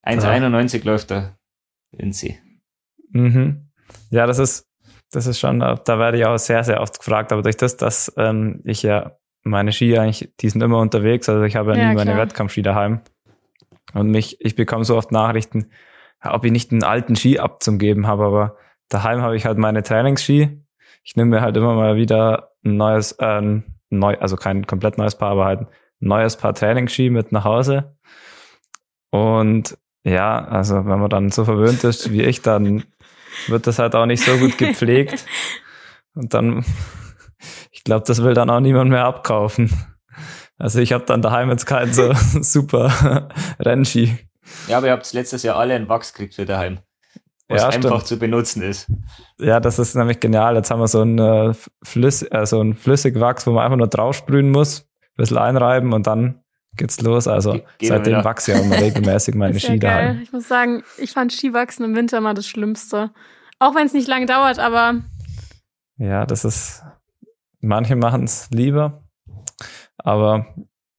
[0.04, 1.38] 1,91 läuft der
[1.92, 2.38] Vinci.
[3.10, 3.70] Mhm.
[4.10, 4.67] Ja, das ist,
[5.10, 8.12] das ist schon, da werde ich auch sehr, sehr oft gefragt, aber durch das, dass
[8.16, 11.88] ähm, ich ja meine Ski eigentlich, die sind immer unterwegs, also ich habe ja, ja
[11.88, 12.06] nie klar.
[12.06, 13.00] meine Wettkampfski daheim.
[13.94, 15.70] Und mich, ich bekomme so oft Nachrichten,
[16.22, 18.56] ob ich nicht einen alten Ski abzugeben habe, aber
[18.88, 20.62] daheim habe ich halt meine Trainingsski.
[21.04, 25.16] Ich nehme mir halt immer mal wieder ein neues, äh, neu, also kein komplett neues
[25.16, 25.68] Paar, aber halt ein
[26.00, 27.96] neues Paar Trainingsski mit nach Hause.
[29.10, 32.84] Und ja, also wenn man dann so verwöhnt ist wie ich, dann
[33.46, 35.24] wird das halt auch nicht so gut gepflegt.
[36.14, 36.64] Und dann,
[37.70, 39.70] ich glaube, das will dann auch niemand mehr abkaufen.
[40.58, 43.28] Also ich habe dann daheim jetzt keinen so super
[43.60, 44.18] Rennski.
[44.66, 46.80] Ja, aber ihr habt letztes Jahr alle einen Wachs gekriegt für daheim.
[47.48, 48.90] Was ja, einfach zu benutzen ist.
[49.38, 50.56] Ja, das ist nämlich genial.
[50.56, 53.86] Jetzt haben wir so ein, äh, Flüss, äh, so ein Flüssigwachs, wo man einfach nur
[53.86, 56.42] draufsprühen muss, ein bisschen einreiben und dann
[56.78, 57.28] geht's los.
[57.28, 60.20] Also Ge seitdem wachse ich auch immer regelmäßig meine Ski ja daheim.
[60.22, 63.10] Ich muss sagen, ich fand Skiwachsen im Winter mal das Schlimmste.
[63.58, 65.02] Auch wenn es nicht lange dauert, aber.
[65.96, 66.82] Ja, das ist.
[67.60, 69.02] Manche machen es lieber.
[69.98, 70.46] Aber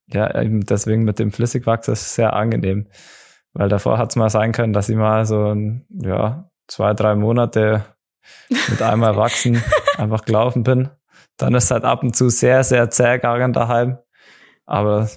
[0.08, 2.86] ja, eben deswegen mit dem Flüssigwachs ist es sehr angenehm.
[3.52, 7.14] Weil davor hat es mal sein können, dass ich mal so ein, ja, zwei, drei
[7.14, 7.84] Monate
[8.68, 9.62] mit einmal wachsen
[9.96, 10.90] einfach gelaufen bin.
[11.36, 13.98] Dann ist es halt ab und zu sehr, sehr zäh gegangen daheim.
[14.66, 15.08] Aber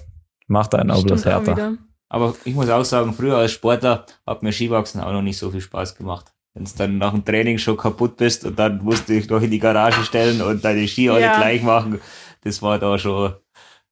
[0.46, 1.76] macht einen auch bloß härter.
[2.08, 5.50] Aber ich muss auch sagen, früher als Sportler hat mir Skiwachsen auch noch nicht so
[5.50, 6.32] viel Spaß gemacht.
[6.54, 9.42] Wenn du dann nach dem Training schon kaputt bist und dann musst du dich noch
[9.42, 11.36] in die Garage stellen und deine Ski alle ja.
[11.36, 12.00] gleich machen,
[12.42, 13.34] das war da schon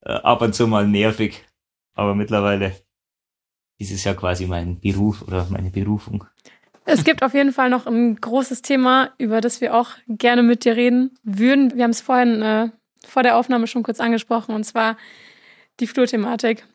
[0.03, 1.45] äh, ab und zu mal nervig.
[1.95, 2.77] Aber mittlerweile
[3.79, 6.25] ist es ja quasi mein Beruf oder meine Berufung.
[6.85, 10.65] Es gibt auf jeden Fall noch ein großes Thema, über das wir auch gerne mit
[10.65, 11.75] dir reden würden.
[11.75, 12.69] Wir haben es vorhin äh,
[13.05, 14.97] vor der Aufnahme schon kurz angesprochen, und zwar
[15.81, 16.67] die Flurthematik.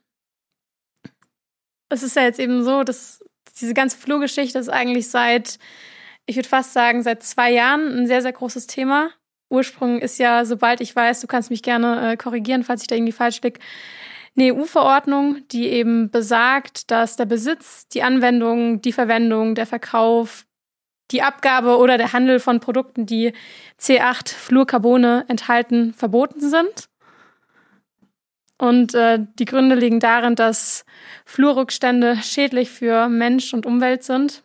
[1.90, 3.24] Es ist ja jetzt eben so, dass
[3.60, 5.60] diese ganze Flurgeschichte ist eigentlich seit
[6.28, 9.10] ich würde fast sagen, seit zwei Jahren ein sehr, sehr großes Thema.
[9.50, 12.96] Ursprung ist ja, sobald ich weiß, du kannst mich gerne äh, korrigieren, falls ich da
[12.96, 13.60] irgendwie falsch liege,
[14.38, 20.46] eine EU-Verordnung, die eben besagt, dass der Besitz, die Anwendung, die Verwendung, der Verkauf,
[21.12, 23.32] die Abgabe oder der Handel von Produkten, die
[23.80, 26.90] C8 Fluorcarbone enthalten, verboten sind.
[28.58, 30.86] Und äh, die Gründe liegen darin, dass
[31.26, 34.44] Fluorrückstände schädlich für Mensch und Umwelt sind.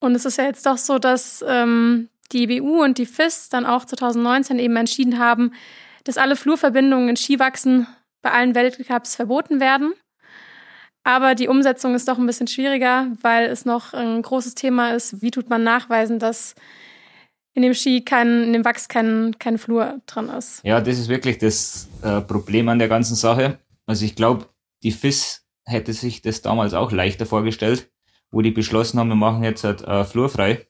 [0.00, 3.66] Und es ist ja jetzt doch so, dass ähm, die BU und die FIS dann
[3.66, 5.52] auch 2019 eben entschieden haben,
[6.04, 7.86] dass alle Flurverbindungen in Skiwachsen
[8.22, 9.92] bei allen Weltcups verboten werden.
[11.04, 15.20] Aber die Umsetzung ist doch ein bisschen schwieriger, weil es noch ein großes Thema ist,
[15.20, 16.54] wie tut man nachweisen, dass
[17.54, 20.64] in dem Ski kein, in dem Wachs kein, kein Flur drin ist.
[20.64, 23.58] Ja, das ist wirklich das äh, Problem an der ganzen Sache.
[23.86, 24.46] Also ich glaube,
[24.82, 27.90] die FIS hätte sich das damals auch leichter vorgestellt,
[28.30, 30.66] wo die beschlossen haben, wir machen jetzt halt äh, flurfrei.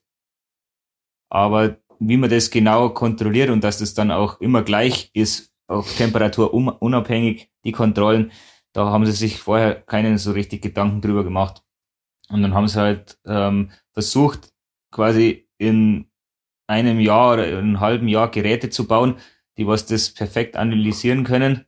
[1.31, 5.87] Aber wie man das genau kontrolliert und dass das dann auch immer gleich ist, auch
[5.87, 8.33] Temperatur unabhängig, die Kontrollen,
[8.73, 11.63] da haben sie sich vorher keinen so richtig Gedanken drüber gemacht.
[12.29, 14.53] Und dann haben sie halt ähm, versucht,
[14.91, 16.11] quasi in
[16.67, 19.17] einem Jahr oder einem halben Jahr Geräte zu bauen,
[19.57, 21.67] die was das perfekt analysieren können.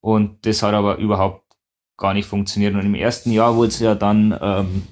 [0.00, 1.44] Und das hat aber überhaupt
[1.96, 2.74] gar nicht funktioniert.
[2.74, 4.86] Und im ersten Jahr wurde es ja dann, ähm,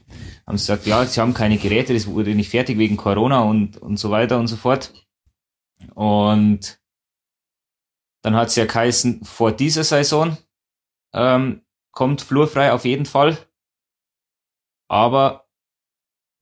[0.46, 3.76] haben sie gesagt, ja, sie haben keine Geräte, das wurde nicht fertig wegen Corona und,
[3.76, 4.92] und so weiter und so fort.
[5.94, 6.80] Und
[8.22, 10.36] dann hat es ja geheißen, vor dieser Saison
[11.12, 13.36] ähm, kommt flurfrei auf jeden Fall.
[14.88, 15.48] Aber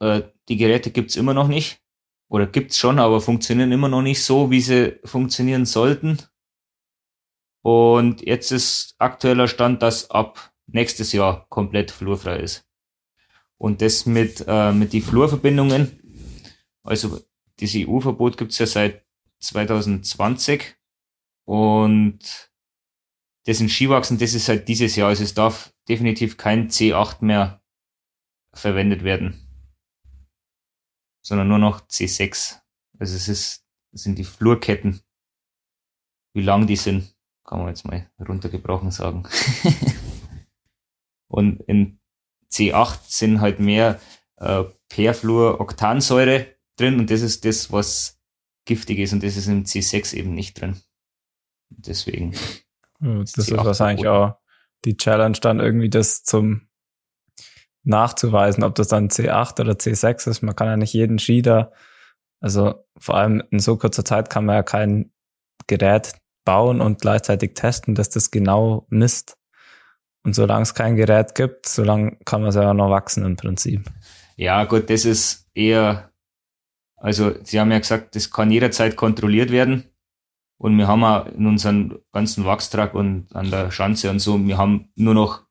[0.00, 1.82] äh, die Geräte gibt's immer noch nicht.
[2.30, 6.18] Oder gibt's schon, aber funktionieren immer noch nicht so, wie sie funktionieren sollten.
[7.62, 12.64] Und jetzt ist aktueller Stand, dass ab nächstes Jahr komplett flurfrei ist.
[13.58, 16.00] Und das mit, äh, mit die Flurverbindungen,
[16.84, 17.20] also
[17.58, 19.04] das EU-Verbot gibt's ja seit
[19.40, 20.76] 2020
[21.44, 22.20] und
[23.44, 25.08] das in Skiwachsen, das ist halt dieses Jahr.
[25.08, 27.60] Also es darf definitiv kein C8 mehr
[28.54, 29.49] verwendet werden,
[31.22, 32.58] sondern nur noch C6.
[32.98, 35.00] Also es ist, sind die Flurketten.
[36.34, 37.14] Wie lang die sind,
[37.44, 39.26] kann man jetzt mal runtergebrochen sagen.
[41.28, 42.00] Und in
[42.50, 44.00] C8 sind halt mehr
[44.36, 48.20] äh, Perfluoroktansäure drin und das ist das, was
[48.64, 50.80] giftig ist und das ist im C6 eben nicht drin.
[51.68, 52.34] Deswegen.
[52.98, 54.34] Das ist wahrscheinlich auch
[54.84, 56.68] die Challenge dann irgendwie das zum
[57.82, 60.42] nachzuweisen, ob das dann C8 oder C6 ist.
[60.42, 61.72] Man kann ja nicht jeden Ski da,
[62.40, 65.12] also vor allem in so kurzer Zeit kann man ja kein
[65.66, 66.14] Gerät
[66.44, 69.36] bauen und gleichzeitig testen, dass das genau misst.
[70.24, 73.84] Und solange es kein Gerät gibt, solange kann man es ja noch wachsen im Prinzip.
[74.36, 76.10] Ja, gut, das ist eher,
[76.96, 79.84] also Sie haben ja gesagt, das kann jederzeit kontrolliert werden.
[80.58, 84.58] Und wir haben auch in unserem ganzen Wachstrag und an der Schanze und so, wir
[84.58, 85.46] haben nur noch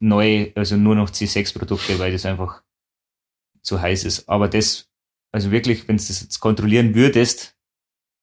[0.00, 2.62] neue, also nur noch C6-Produkte, weil das einfach
[3.62, 4.28] zu heiß ist.
[4.28, 4.88] Aber das,
[5.32, 7.56] also wirklich, wenn du das jetzt kontrollieren würdest,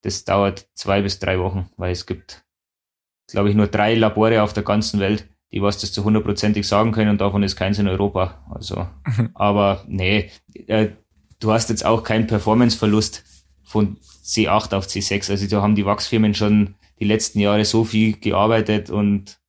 [0.01, 2.45] das dauert zwei bis drei Wochen, weil es gibt,
[3.27, 6.91] glaube ich, nur drei Labore auf der ganzen Welt, die was das zu hundertprozentig sagen
[6.91, 8.45] können und davon ist keins in Europa.
[8.53, 8.87] Also,
[9.33, 10.31] aber nee,
[10.67, 10.89] äh,
[11.39, 13.23] du hast jetzt auch keinen Performanceverlust
[13.63, 15.31] von C8 auf C6.
[15.31, 19.39] Also da haben die Wachsfirmen schon die letzten Jahre so viel gearbeitet und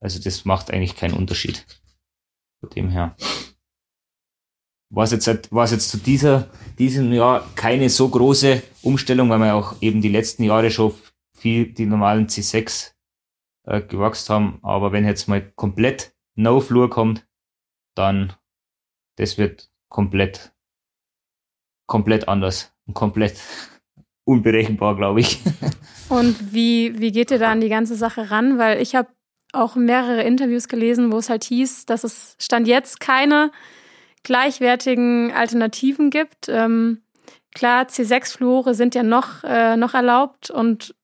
[0.00, 1.66] also das macht eigentlich keinen Unterschied.
[2.60, 3.16] Von dem her.
[4.92, 9.80] Was jetzt, was jetzt zu dieser, diesem Jahr keine so große Umstellung, weil wir auch
[9.80, 10.94] eben die letzten Jahre schon
[11.36, 12.92] viel die normalen C6
[13.66, 14.58] äh, gewachsen haben.
[14.62, 17.26] Aber wenn jetzt mal komplett No Flur kommt,
[17.94, 18.34] dann
[19.16, 20.52] das wird komplett,
[21.86, 23.40] komplett anders und komplett
[24.24, 25.40] unberechenbar, glaube ich.
[26.08, 28.58] Und wie, wie geht ihr da an die ganze Sache ran?
[28.58, 29.08] Weil ich habe
[29.52, 33.50] auch mehrere Interviews gelesen, wo es halt hieß, dass es Stand jetzt keine
[34.22, 36.48] gleichwertigen Alternativen gibt.
[36.48, 37.02] Ähm,
[37.54, 40.94] klar, C6-Fluore sind ja noch, äh, noch erlaubt und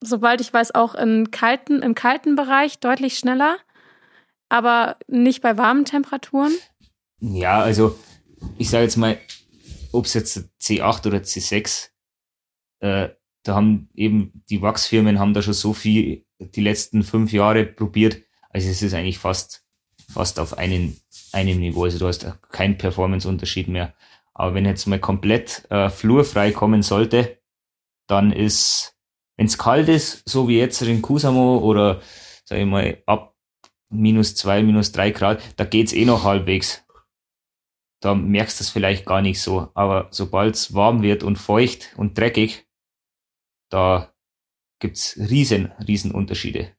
[0.00, 3.56] sobald ich weiß, auch in kalten, im kalten Bereich deutlich schneller,
[4.48, 6.52] aber nicht bei warmen Temperaturen.
[7.20, 7.98] Ja, also
[8.58, 9.18] ich sage jetzt mal,
[9.92, 11.90] ob es jetzt C8 oder C6,
[12.80, 13.08] äh,
[13.42, 18.22] da haben eben die Wachsfirmen haben da schon so viel die letzten fünf Jahre probiert.
[18.50, 19.64] Also es ist eigentlich fast,
[20.12, 21.00] fast auf einen,
[21.32, 21.84] einem Niveau.
[21.84, 23.94] Also du hast keinen Performance-Unterschied mehr.
[24.34, 27.38] Aber wenn jetzt mal komplett äh, flurfrei kommen sollte,
[28.06, 28.96] dann ist,
[29.36, 32.00] wenn es kalt ist, so wie jetzt in Kusamo oder
[32.44, 33.34] sag ich mal ab
[33.88, 36.84] minus zwei, minus drei Grad, da geht's eh noch halbwegs.
[38.00, 39.70] da merkst du es vielleicht gar nicht so.
[39.74, 42.66] Aber sobald es warm wird und feucht und dreckig,
[43.70, 44.14] da
[44.78, 46.76] gibt's riesen, riesen Unterschiede.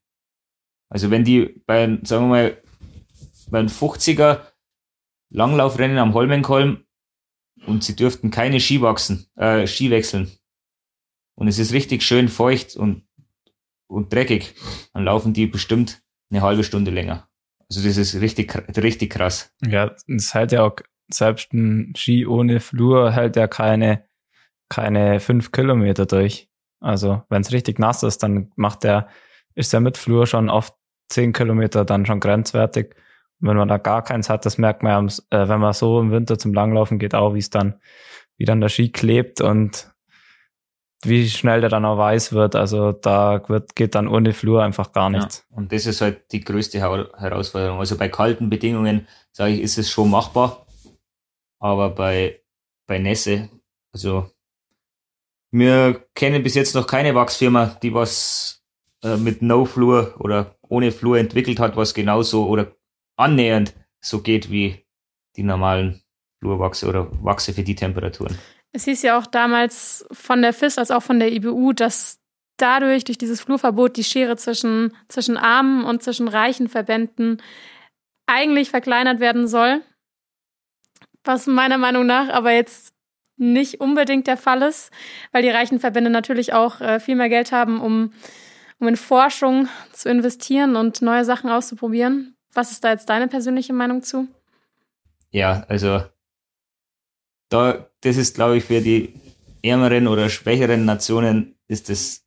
[0.89, 2.63] Also wenn die bei, sagen wir mal,
[3.49, 4.41] bei einem 50er
[5.29, 6.85] Langlaufrennen am Holmenkolm
[7.65, 10.31] und sie dürften keine Ski wachsen, äh, Ski wechseln.
[11.35, 13.07] Und es ist richtig schön feucht und,
[13.87, 14.55] und dreckig,
[14.93, 17.29] dann laufen die bestimmt eine halbe Stunde länger.
[17.69, 19.53] Also das ist richtig, richtig krass.
[19.65, 20.75] Ja, das hält ja auch,
[21.09, 24.05] selbst ein Ski ohne Flur hält ja keine,
[24.69, 26.46] keine fünf Kilometer durch.
[26.79, 29.07] Also wenn es richtig nass ist, dann macht der,
[29.55, 30.73] ist der mit Flur schon oft
[31.09, 32.95] zehn Kilometer dann schon grenzwertig.
[33.39, 35.99] Und wenn man da gar keins hat, das merkt man ja, äh, wenn man so
[35.99, 37.79] im Winter zum Langlaufen geht, auch wie es dann,
[38.37, 39.91] wie dann der Ski klebt und
[41.03, 42.55] wie schnell der dann auch weiß wird.
[42.55, 45.45] Also da wird, geht dann ohne Flur einfach gar nichts.
[45.49, 47.79] Ja, und das ist halt die größte Herausforderung.
[47.79, 50.65] Also bei kalten Bedingungen, sage ich, ist es schon machbar.
[51.59, 52.41] Aber bei,
[52.87, 53.49] bei Nässe,
[53.93, 54.29] also
[55.51, 58.63] wir kennen bis jetzt noch keine Wachsfirma, die was
[59.03, 62.75] äh, mit No Flur oder ohne Flur entwickelt hat, was genauso oder
[63.15, 64.85] annähernd so geht wie
[65.35, 66.01] die normalen
[66.39, 68.37] Flurwachse oder Wachse für die Temperaturen.
[68.71, 72.19] Es hieß ja auch damals von der FIS als auch von der IBU, dass
[72.57, 77.41] dadurch, durch dieses Flurverbot, die Schere zwischen, zwischen armen und zwischen reichen Verbänden
[78.25, 79.81] eigentlich verkleinert werden soll.
[81.23, 82.93] Was meiner Meinung nach aber jetzt
[83.37, 84.91] nicht unbedingt der Fall ist,
[85.31, 88.11] weil die reichen Verbände natürlich auch äh, viel mehr Geld haben, um,
[88.79, 92.35] um in Forschung zu investieren und neue Sachen auszuprobieren.
[92.53, 94.27] Was ist da jetzt deine persönliche Meinung zu?
[95.29, 96.01] Ja, also
[97.49, 99.13] da, das ist, glaube ich, für die
[99.63, 102.25] ärmeren oder schwächeren Nationen ist das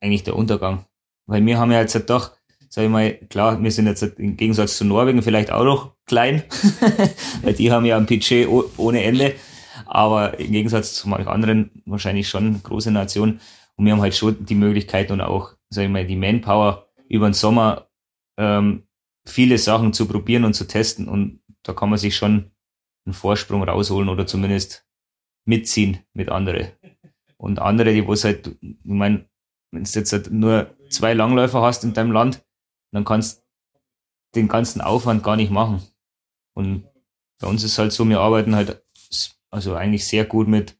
[0.00, 0.84] eigentlich der Untergang.
[1.26, 2.32] Weil wir haben ja jetzt halt doch,
[2.68, 5.94] sag ich mal, klar, wir sind jetzt halt im Gegensatz zu Norwegen vielleicht auch noch
[6.06, 6.42] klein,
[7.42, 9.34] weil die haben ja ein Budget ohne Ende,
[9.88, 13.40] aber im Gegensatz zu manchen anderen wahrscheinlich schon große Nationen
[13.76, 17.28] und wir haben halt schon die Möglichkeit und auch, sag ich mal, die Manpower über
[17.28, 17.88] den Sommer
[18.36, 18.84] ähm,
[19.26, 22.50] viele Sachen zu probieren und zu testen und da kann man sich schon
[23.06, 24.86] einen Vorsprung rausholen oder zumindest
[25.46, 26.72] mitziehen mit andere.
[27.36, 29.28] Und andere, die was halt, ich meine,
[29.70, 32.44] wenn du jetzt halt nur zwei Langläufer hast in deinem Land,
[32.92, 35.82] dann kannst du den ganzen Aufwand gar nicht machen.
[36.54, 36.88] Und
[37.40, 38.82] bei uns ist halt so, wir arbeiten halt
[39.50, 40.78] also eigentlich sehr gut mit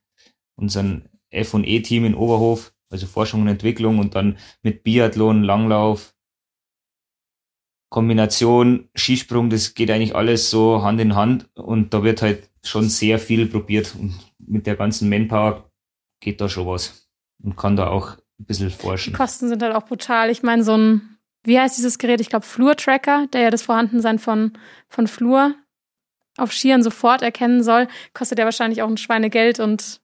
[0.57, 6.15] unserem F&E-Team in Oberhof, also Forschung und Entwicklung und dann mit Biathlon, Langlauf,
[7.91, 12.89] Kombination, Skisprung, das geht eigentlich alles so Hand in Hand und da wird halt schon
[12.89, 15.71] sehr viel probiert und mit der ganzen Manpower
[16.21, 17.09] geht da schon was
[17.43, 19.13] und kann da auch ein bisschen forschen.
[19.13, 20.31] Die Kosten sind halt auch brutal.
[20.31, 22.21] Ich meine, so ein, wie heißt dieses Gerät?
[22.21, 24.53] Ich glaube, Flur-Tracker, der ja das Vorhandensein von,
[24.89, 25.55] von Flur
[26.39, 30.01] auf Skiern sofort erkennen soll, kostet ja wahrscheinlich auch ein Schweinegeld und.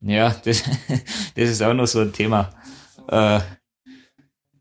[0.00, 0.62] Ja, das,
[1.34, 2.50] das ist auch noch so ein Thema.
[3.08, 3.40] Äh,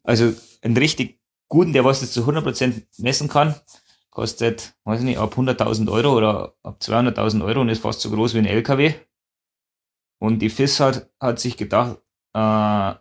[0.03, 1.19] also ein richtig
[1.49, 3.55] guten, der was das zu 100% messen kann,
[4.09, 8.09] kostet, weiß ich nicht, ab 100.000 Euro oder ab 200.000 Euro und ist fast so
[8.09, 8.93] groß wie ein LKW.
[10.19, 11.97] Und die FIS hat, hat sich gedacht,
[12.33, 12.93] äh,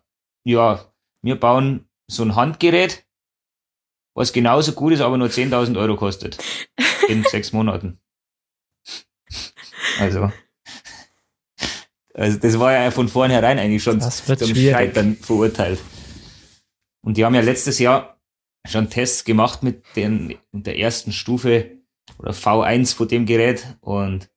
[0.45, 0.85] ja,
[1.23, 3.07] wir bauen so ein Handgerät,
[4.15, 6.39] was genauso gut ist, aber nur 10.000 Euro kostet.
[7.09, 8.01] In sechs Monaten.
[9.99, 10.33] Also.
[12.15, 15.81] Also das war ja von vornherein eigentlich schon zum Scheitern verurteilt.
[17.03, 18.21] Und die haben ja letztes Jahr
[18.67, 21.79] schon Tests gemacht mit, den, mit der ersten Stufe
[22.19, 24.31] oder V1 von dem Gerät und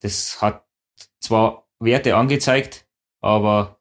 [0.00, 0.66] das hat
[1.20, 2.86] zwar Werte angezeigt,
[3.20, 3.80] aber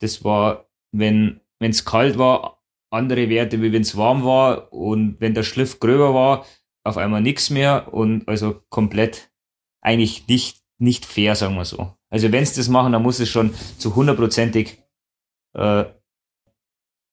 [0.00, 2.53] das war, wenn es kalt war,
[2.94, 6.46] andere Werte, wie wenn es warm war und wenn der Schliff gröber war,
[6.84, 9.30] auf einmal nichts mehr und also komplett
[9.80, 11.96] eigentlich nicht, nicht fair, sagen wir so.
[12.10, 14.82] Also wenn es das machen, dann muss es schon zu hundertprozentig
[15.54, 15.84] äh,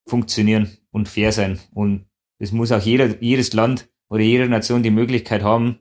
[0.07, 1.59] funktionieren und fair sein.
[1.73, 2.05] Und
[2.39, 5.79] es muss auch jeder, jedes Land oder jede Nation die Möglichkeit haben,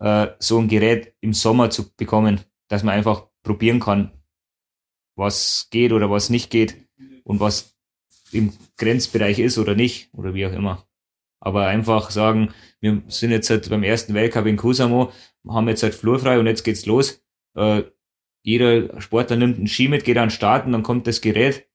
[0.00, 4.12] äh, so ein Gerät im Sommer zu bekommen, dass man einfach probieren kann,
[5.16, 6.88] was geht oder was nicht geht
[7.24, 7.78] und was
[8.32, 10.86] im Grenzbereich ist oder nicht oder wie auch immer.
[11.40, 15.12] Aber einfach sagen, wir sind jetzt halt beim ersten Weltcup in Kusamo,
[15.48, 17.22] haben jetzt halt flurfrei und jetzt geht's los.
[17.56, 17.84] Äh,
[18.42, 21.66] jeder Sportler nimmt einen Ski mit, geht an den Start und dann kommt das Gerät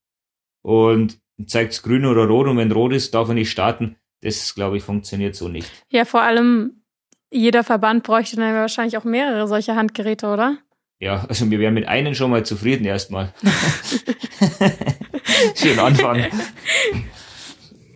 [0.62, 3.98] und zeigt's grün oder rot und wenn rot ist, darf er nicht starten.
[4.22, 5.70] Das, glaube ich, funktioniert so nicht.
[5.90, 6.84] Ja, vor allem
[7.32, 10.58] jeder Verband bräuchte dann wahrscheinlich auch mehrere solche Handgeräte, oder?
[11.00, 13.34] Ja, also wir wären mit einem schon mal zufrieden erstmal.
[15.56, 16.26] Schön Anfang.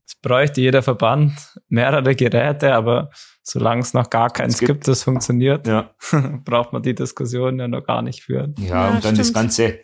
[0.06, 1.34] Es bräuchte jeder Verband
[1.68, 3.10] mehrere Geräte, aber
[3.44, 5.94] solange es noch gar keins gibt, das funktioniert, Ja.
[6.46, 8.56] braucht man die Diskussion ja noch gar nicht führen.
[8.60, 9.36] Ja, Ja, und dann das stimmt.
[9.36, 9.80] Ganze,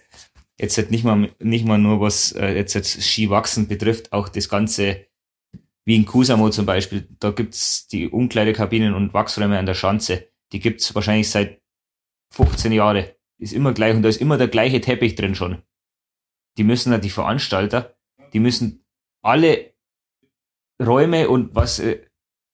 [0.59, 4.49] jetzt halt nicht mal, nicht mal nur was äh, jetzt, jetzt Skiwachsen betrifft, auch das
[4.49, 5.05] Ganze,
[5.86, 10.28] wie in Kusamo zum Beispiel, da gibt's die Umkleidekabinen und Wachsräume an der Schanze.
[10.51, 11.61] Die gibt's wahrscheinlich seit
[12.32, 13.05] 15 Jahren.
[13.38, 15.61] Ist immer gleich und da ist immer der gleiche Teppich drin schon.
[16.58, 17.95] Die müssen ja, die Veranstalter,
[18.34, 18.86] die müssen
[19.22, 19.74] alle
[20.82, 22.01] Räume und was, äh,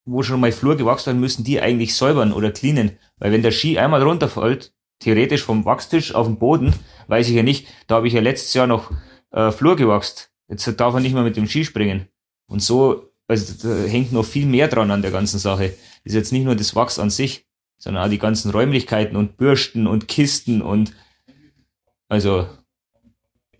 [0.05, 2.97] wo schon mal Flur gewachsen werden, müssen die eigentlich säubern oder cleanen.
[3.17, 6.73] Weil wenn der Ski einmal runterfällt, theoretisch vom Wachstisch auf den Boden,
[7.07, 8.91] weiß ich ja nicht, da habe ich ja letztes Jahr noch
[9.31, 10.31] äh, Flur gewachst.
[10.47, 12.07] Jetzt darf er nicht mehr mit dem Ski springen.
[12.47, 15.73] Und so, also da hängt noch viel mehr dran an der ganzen Sache.
[16.03, 17.47] ist jetzt nicht nur das Wachs an sich,
[17.77, 20.93] sondern auch die ganzen Räumlichkeiten und Bürsten und Kisten und
[22.09, 22.47] also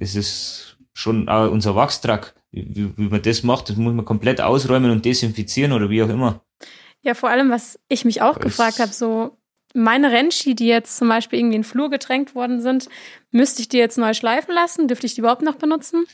[0.01, 2.33] es ist schon auch unser Wachstrack.
[2.51, 6.09] Wie, wie, man das macht, das muss man komplett ausräumen und desinfizieren oder wie auch
[6.09, 6.43] immer.
[7.01, 9.37] Ja, vor allem, was ich mich auch Das- gefragt habe, so
[9.73, 12.89] meine Rennski, die jetzt zum Beispiel irgendwie in den Flur gedrängt worden sind,
[13.31, 14.87] müsste ich die jetzt neu schleifen lassen?
[14.89, 16.05] Dürfte ich die überhaupt noch benutzen?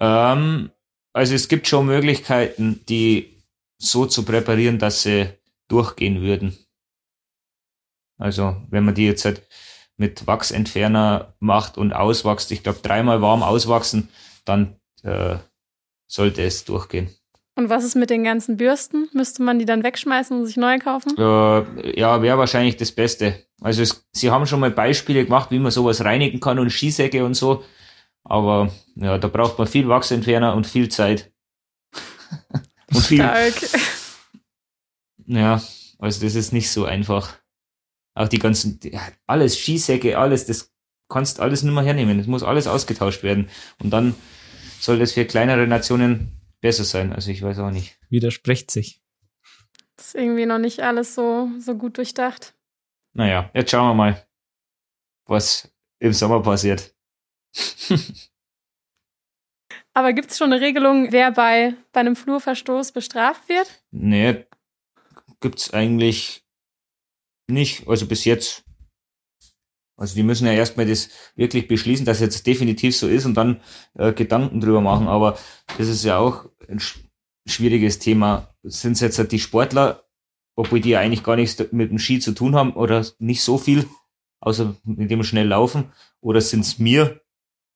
[0.00, 0.70] Ähm,
[1.12, 3.44] also es gibt schon Möglichkeiten, die
[3.78, 5.28] so zu präparieren, dass sie
[5.68, 6.56] durchgehen würden.
[8.18, 9.46] Also wenn man die jetzt halt
[10.00, 14.08] mit Wachsentferner macht und auswachst, ich glaube dreimal warm auswachsen,
[14.46, 15.36] dann äh,
[16.06, 17.10] sollte es durchgehen.
[17.54, 19.10] Und was ist mit den ganzen Bürsten?
[19.12, 21.18] Müsste man die dann wegschmeißen und sich neu kaufen?
[21.18, 23.44] Äh, ja, wäre wahrscheinlich das Beste.
[23.60, 27.22] Also es, sie haben schon mal Beispiele gemacht, wie man sowas reinigen kann und Skisäcke
[27.22, 27.62] und so.
[28.24, 31.30] Aber ja, da braucht man viel Wachsentferner und viel Zeit.
[32.90, 33.54] und viel, Stark.
[35.26, 35.60] Ja,
[35.98, 37.39] also das ist nicht so einfach.
[38.14, 38.80] Auch die ganzen,
[39.26, 40.72] alles Skisäcke, alles, das
[41.08, 42.18] kannst alles nicht mehr hernehmen.
[42.18, 43.48] Das muss alles ausgetauscht werden.
[43.82, 44.14] Und dann
[44.80, 47.12] soll das für kleinere Nationen besser sein.
[47.12, 47.98] Also ich weiß auch nicht.
[48.08, 49.02] Widerspricht sich.
[49.96, 52.54] Das ist irgendwie noch nicht alles so, so gut durchdacht.
[53.12, 54.26] Naja, jetzt schauen wir mal,
[55.26, 56.94] was im Sommer passiert.
[59.92, 63.82] Aber gibt es schon eine Regelung, wer bei, bei einem Flurverstoß bestraft wird?
[63.90, 64.46] Nee,
[65.40, 66.44] gibt's eigentlich
[67.50, 67.88] nicht.
[67.88, 68.64] Also bis jetzt.
[69.96, 73.60] Also die müssen ja erstmal das wirklich beschließen, dass jetzt definitiv so ist und dann
[73.98, 75.08] äh, Gedanken drüber machen.
[75.08, 75.38] Aber
[75.76, 77.00] das ist ja auch ein sch
[77.46, 78.54] schwieriges Thema.
[78.62, 80.04] Sind es jetzt halt die Sportler,
[80.56, 83.58] obwohl die ja eigentlich gar nichts mit dem Ski zu tun haben oder nicht so
[83.58, 83.86] viel,
[84.40, 87.20] außer mit dem schnell laufen, oder sind es mir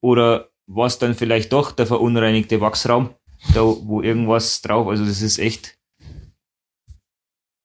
[0.02, 3.14] oder was dann vielleicht doch der verunreinigte Wachsraum,
[3.54, 5.78] da wo irgendwas drauf, also das ist echt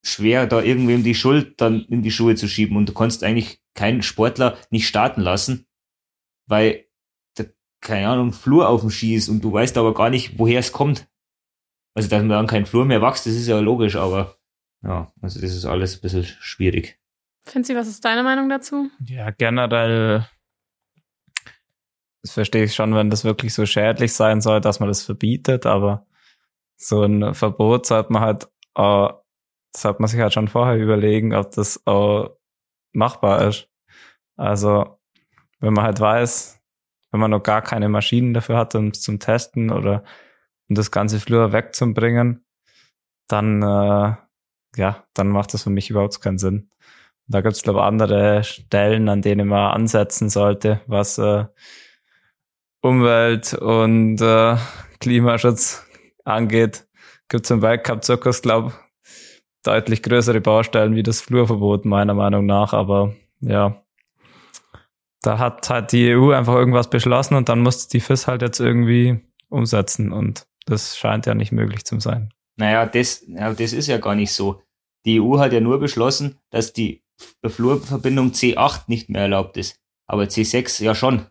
[0.01, 2.77] schwer, da irgendwem die Schuld dann in die Schuhe zu schieben.
[2.77, 5.67] Und du kannst eigentlich keinen Sportler nicht starten lassen,
[6.47, 6.85] weil
[7.35, 7.45] da,
[7.81, 10.71] keine Ahnung, Flur auf dem Ski ist und du weißt aber gar nicht, woher es
[10.71, 11.07] kommt.
[11.93, 14.37] Also, dass man dann kein Flur mehr wächst, das ist ja logisch, aber
[14.83, 16.99] ja, also das ist alles ein bisschen schwierig.
[17.43, 18.89] Finzi, was ist deine Meinung dazu?
[19.05, 20.25] Ja, generell
[22.21, 25.65] das verstehe ich schon, wenn das wirklich so schädlich sein soll, dass man das verbietet,
[25.65, 26.05] aber
[26.75, 29.07] so ein Verbot sollte man halt, äh,
[29.75, 32.37] sollte man sich halt schon vorher überlegen, ob das auch
[32.93, 33.69] machbar ist.
[34.37, 34.99] Also,
[35.59, 36.61] wenn man halt weiß,
[37.11, 40.03] wenn man noch gar keine Maschinen dafür hat, um es zum Testen oder
[40.69, 42.45] um das ganze Flur wegzubringen,
[43.27, 44.15] dann, äh,
[44.75, 46.69] ja, dann macht das für mich überhaupt keinen Sinn.
[47.27, 51.45] Da gibt's glaube ich, andere Stellen, an denen man ansetzen sollte, was äh,
[52.81, 54.57] Umwelt und äh,
[54.99, 55.85] Klimaschutz
[56.23, 56.87] angeht.
[57.27, 58.73] Gibt's im Weltcup-Zirkus, glaube
[59.63, 62.73] deutlich größere Baustellen wie das Flurverbot, meiner Meinung nach.
[62.73, 63.83] Aber ja,
[65.21, 68.59] da hat halt die EU einfach irgendwas beschlossen und dann muss die FIS halt jetzt
[68.59, 70.11] irgendwie umsetzen.
[70.11, 72.33] Und das scheint ja nicht möglich zu sein.
[72.55, 74.61] Naja, das, ja, das ist ja gar nicht so.
[75.05, 77.03] Die EU hat ja nur beschlossen, dass die
[77.45, 79.79] Flurverbindung C8 nicht mehr erlaubt ist.
[80.07, 81.27] Aber C6 ja schon.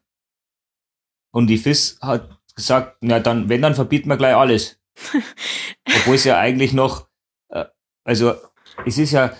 [1.32, 4.80] Und die FIS hat gesagt, na dann, wenn, dann verbieten wir gleich alles.
[5.86, 7.07] Obwohl es ja eigentlich noch,
[8.08, 8.34] also
[8.86, 9.36] es ist ja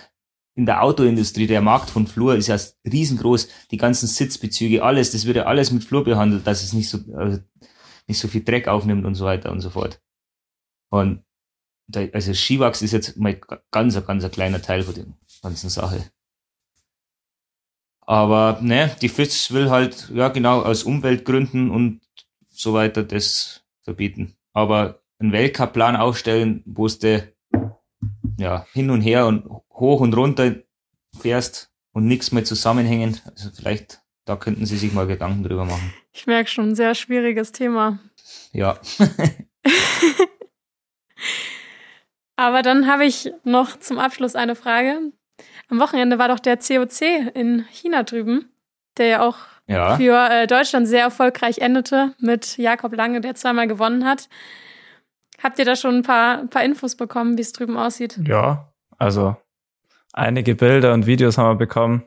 [0.53, 5.25] in der Autoindustrie, der Markt von Flur ist ja riesengroß, die ganzen Sitzbezüge, alles, das
[5.25, 7.39] wird ja alles mit Flur behandelt, dass es nicht so, also
[8.07, 10.01] nicht so viel Dreck aufnimmt und so weiter und so fort.
[10.89, 11.23] Und
[11.87, 13.39] da, also Skiwachs ist jetzt mal
[13.71, 15.05] ganz, ganz ein kleiner Teil von der
[15.41, 16.11] ganzen Sache.
[18.01, 22.01] Aber ne, die FIS will halt, ja genau, aus Umweltgründen und
[22.51, 24.35] so weiter das verbieten.
[24.53, 27.23] Aber einen Weltcup-Plan aufstellen, wo es de,
[28.39, 30.55] ja, hin und her und hoch und runter
[31.19, 33.23] fährst und nichts mehr zusammenhängend.
[33.25, 35.93] Also vielleicht, da könnten sie sich mal Gedanken drüber machen.
[36.11, 37.99] Ich merke schon, ein sehr schwieriges Thema.
[38.53, 38.79] Ja.
[42.35, 45.11] Aber dann habe ich noch zum Abschluss eine Frage.
[45.69, 47.01] Am Wochenende war doch der COC
[47.35, 48.49] in China drüben,
[48.97, 49.37] der ja auch
[49.67, 49.97] Ja.
[49.97, 54.29] für äh, Deutschland sehr erfolgreich endete mit Jakob Lange, der zweimal gewonnen hat.
[55.41, 58.19] Habt ihr da schon ein paar, ein paar Infos bekommen, wie es drüben aussieht?
[58.25, 59.37] Ja, also
[60.13, 62.03] einige Bilder und Videos haben wir bekommen.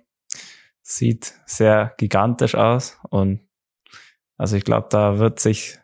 [0.83, 3.41] Sieht sehr gigantisch aus und
[4.37, 5.79] also ich glaube, da wird sich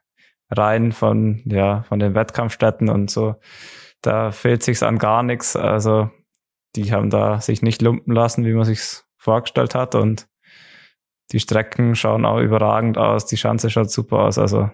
[0.50, 3.36] rein von ja von den Wettkampfstätten und so,
[4.02, 5.56] da fehlt sich's an gar nichts.
[5.56, 6.10] Also
[6.76, 10.28] die haben da sich nicht lumpen lassen, wie man sich's vorgestellt hat und
[11.32, 14.38] die Strecken schauen auch überragend aus, die Schanze schaut super aus.
[14.38, 14.70] Also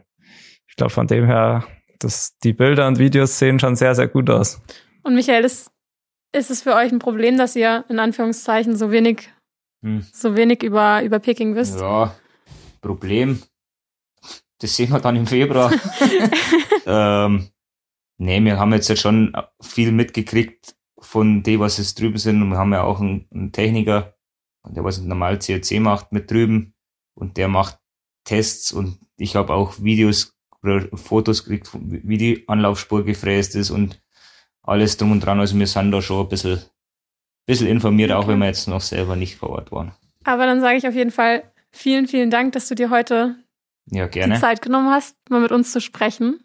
[0.68, 1.64] ich glaube von dem her,
[1.98, 4.60] dass die Bilder und Videos sehen schon sehr sehr gut aus.
[5.02, 5.70] Und Michael, ist,
[6.32, 9.30] ist es für euch ein Problem, dass ihr in Anführungszeichen so wenig,
[9.82, 10.04] Hm.
[10.12, 11.78] so wenig über, über Peking wisst?
[11.78, 12.14] Ja,
[12.80, 13.42] Problem.
[14.58, 15.72] Das sehen wir dann im Februar.
[16.86, 17.50] ähm,
[18.18, 22.40] nee, wir haben jetzt ja schon viel mitgekriegt von dem, was es drüben sind.
[22.40, 24.14] Und wir haben ja auch einen, einen Techniker,
[24.66, 26.74] der was normal COC macht mit drüben.
[27.14, 27.78] Und der macht
[28.24, 30.33] Tests und ich habe auch Videos
[30.64, 34.00] oder Fotos gekriegt, wie die Anlaufspur gefräst ist und
[34.62, 35.40] alles drum und dran.
[35.40, 36.60] Also wir sind da schon ein bisschen,
[37.46, 38.28] bisschen informiert, auch Okay.
[38.28, 39.92] wenn wir jetzt noch selber nicht vor Ort waren.
[40.24, 43.36] Aber dann sage ich auf jeden Fall vielen, vielen Dank, dass du dir heute
[43.90, 44.20] Ja, die.
[44.40, 46.40] Zeit genommen hast, mal mit uns zu sprechen.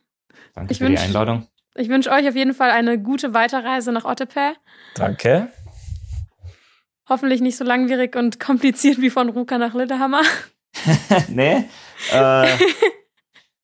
[0.53, 1.47] Danke Ich für die wünsch- Einladung.
[1.75, 4.53] Ich wünsche euch auf jeden Fall eine gute Weiterreise nach Ottepää.
[4.95, 5.47] Danke.
[7.07, 10.21] Hoffentlich nicht so langwierig und kompliziert wie von Ruka nach Lillehammer.
[11.29, 11.63] nee.
[12.11, 12.47] Äh,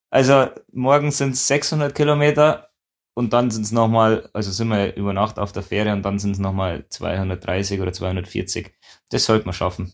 [0.09, 2.69] also morgen sind es 600 Kilometer
[3.15, 6.19] und dann sind es nochmal, also sind wir über Nacht auf der Fähre und dann
[6.19, 8.73] sind es nochmal 230 oder 240.
[9.09, 9.93] Das sollte man schaffen.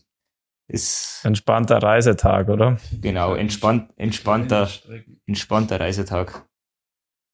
[0.68, 2.78] Ist Entspannter Reisetag, oder?
[3.00, 4.68] genau entspannt, entspannter,
[5.26, 6.46] entspannter Reisetag.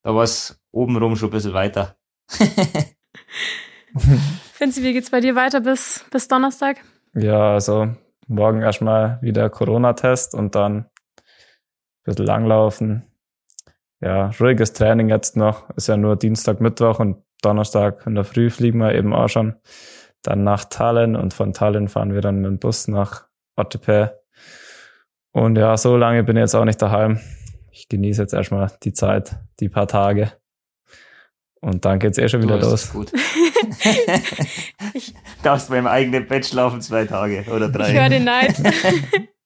[0.02, 1.96] Da war es obenrum schon ein bisschen weiter.
[4.52, 6.82] Finzi, wie geht's bei dir weiter bis, bis Donnerstag?
[7.14, 7.88] Ja, also
[8.26, 10.86] morgen erstmal wieder Corona-Test und dann
[12.08, 13.04] bisschen langlaufen.
[14.00, 15.70] Ja, ruhiges Training jetzt noch.
[15.76, 19.54] Ist ja nur Dienstag, Mittwoch und Donnerstag in der Früh fliegen wir eben auch schon.
[20.22, 24.12] Dann nach Tallinn und von Tallinn fahren wir dann mit dem Bus nach Ottepää.
[25.32, 27.20] Und ja, so lange bin ich jetzt auch nicht daheim.
[27.70, 30.32] Ich genieße jetzt erstmal die Zeit, die paar Tage.
[31.60, 32.92] Und dann geht's eh schon wieder Du los.
[32.92, 33.12] Gut.
[35.42, 37.90] Darfst beim eigenen Bett schlafen zwei Tage oder drei.
[37.90, 38.56] Ich höre den Neid.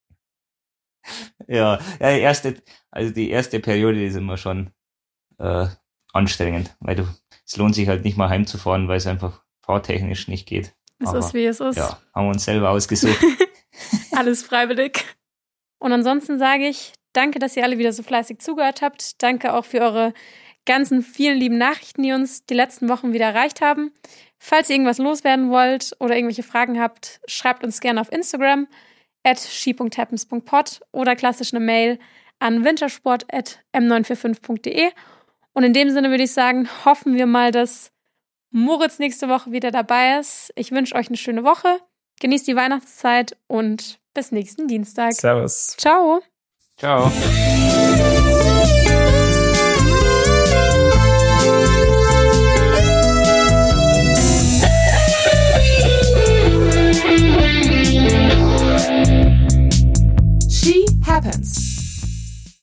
[1.49, 4.71] Ja, ja, die erste, also die erste Periode die ist immer schon
[5.39, 5.67] äh,
[6.13, 7.05] anstrengend, weil du,
[7.45, 10.73] es lohnt sich halt nicht mal heimzufahren, weil es einfach fahrtechnisch nicht geht.
[11.01, 11.77] Es Aber, ist, wie es ist.
[11.77, 13.19] Ja, haben wir uns selber ausgesucht.
[14.17, 15.05] Alles freiwillig.
[15.79, 19.21] Und ansonsten sage ich, danke, dass ihr alle wieder so fleißig zugehört habt.
[19.21, 20.15] Danke auch für eure
[20.65, 23.91] ganzen vielen lieben Nachrichten, die uns die letzten Wochen wieder erreicht haben.
[24.39, 28.69] Falls ihr irgendwas loswerden wollt oder irgendwelche Fragen habt, schreibt uns gerne auf Instagram
[29.25, 31.99] at she.happens.pod oder klassisch eine Mail
[32.39, 34.91] an wintersport.m945.de.
[35.55, 37.91] Und in dem Sinne würde ich sagen, hoffen wir mal, dass
[38.51, 40.53] Moritz nächste Woche wieder dabei ist.
[40.57, 41.81] Ich wünsche euch eine schöne Woche.
[42.21, 45.15] Genießt die Weihnachtszeit und bis nächsten Dienstag.
[45.15, 45.75] Servus.
[45.79, 46.21] Ciao.
[46.77, 47.11] Ciao.
[61.33, 61.72] Happens.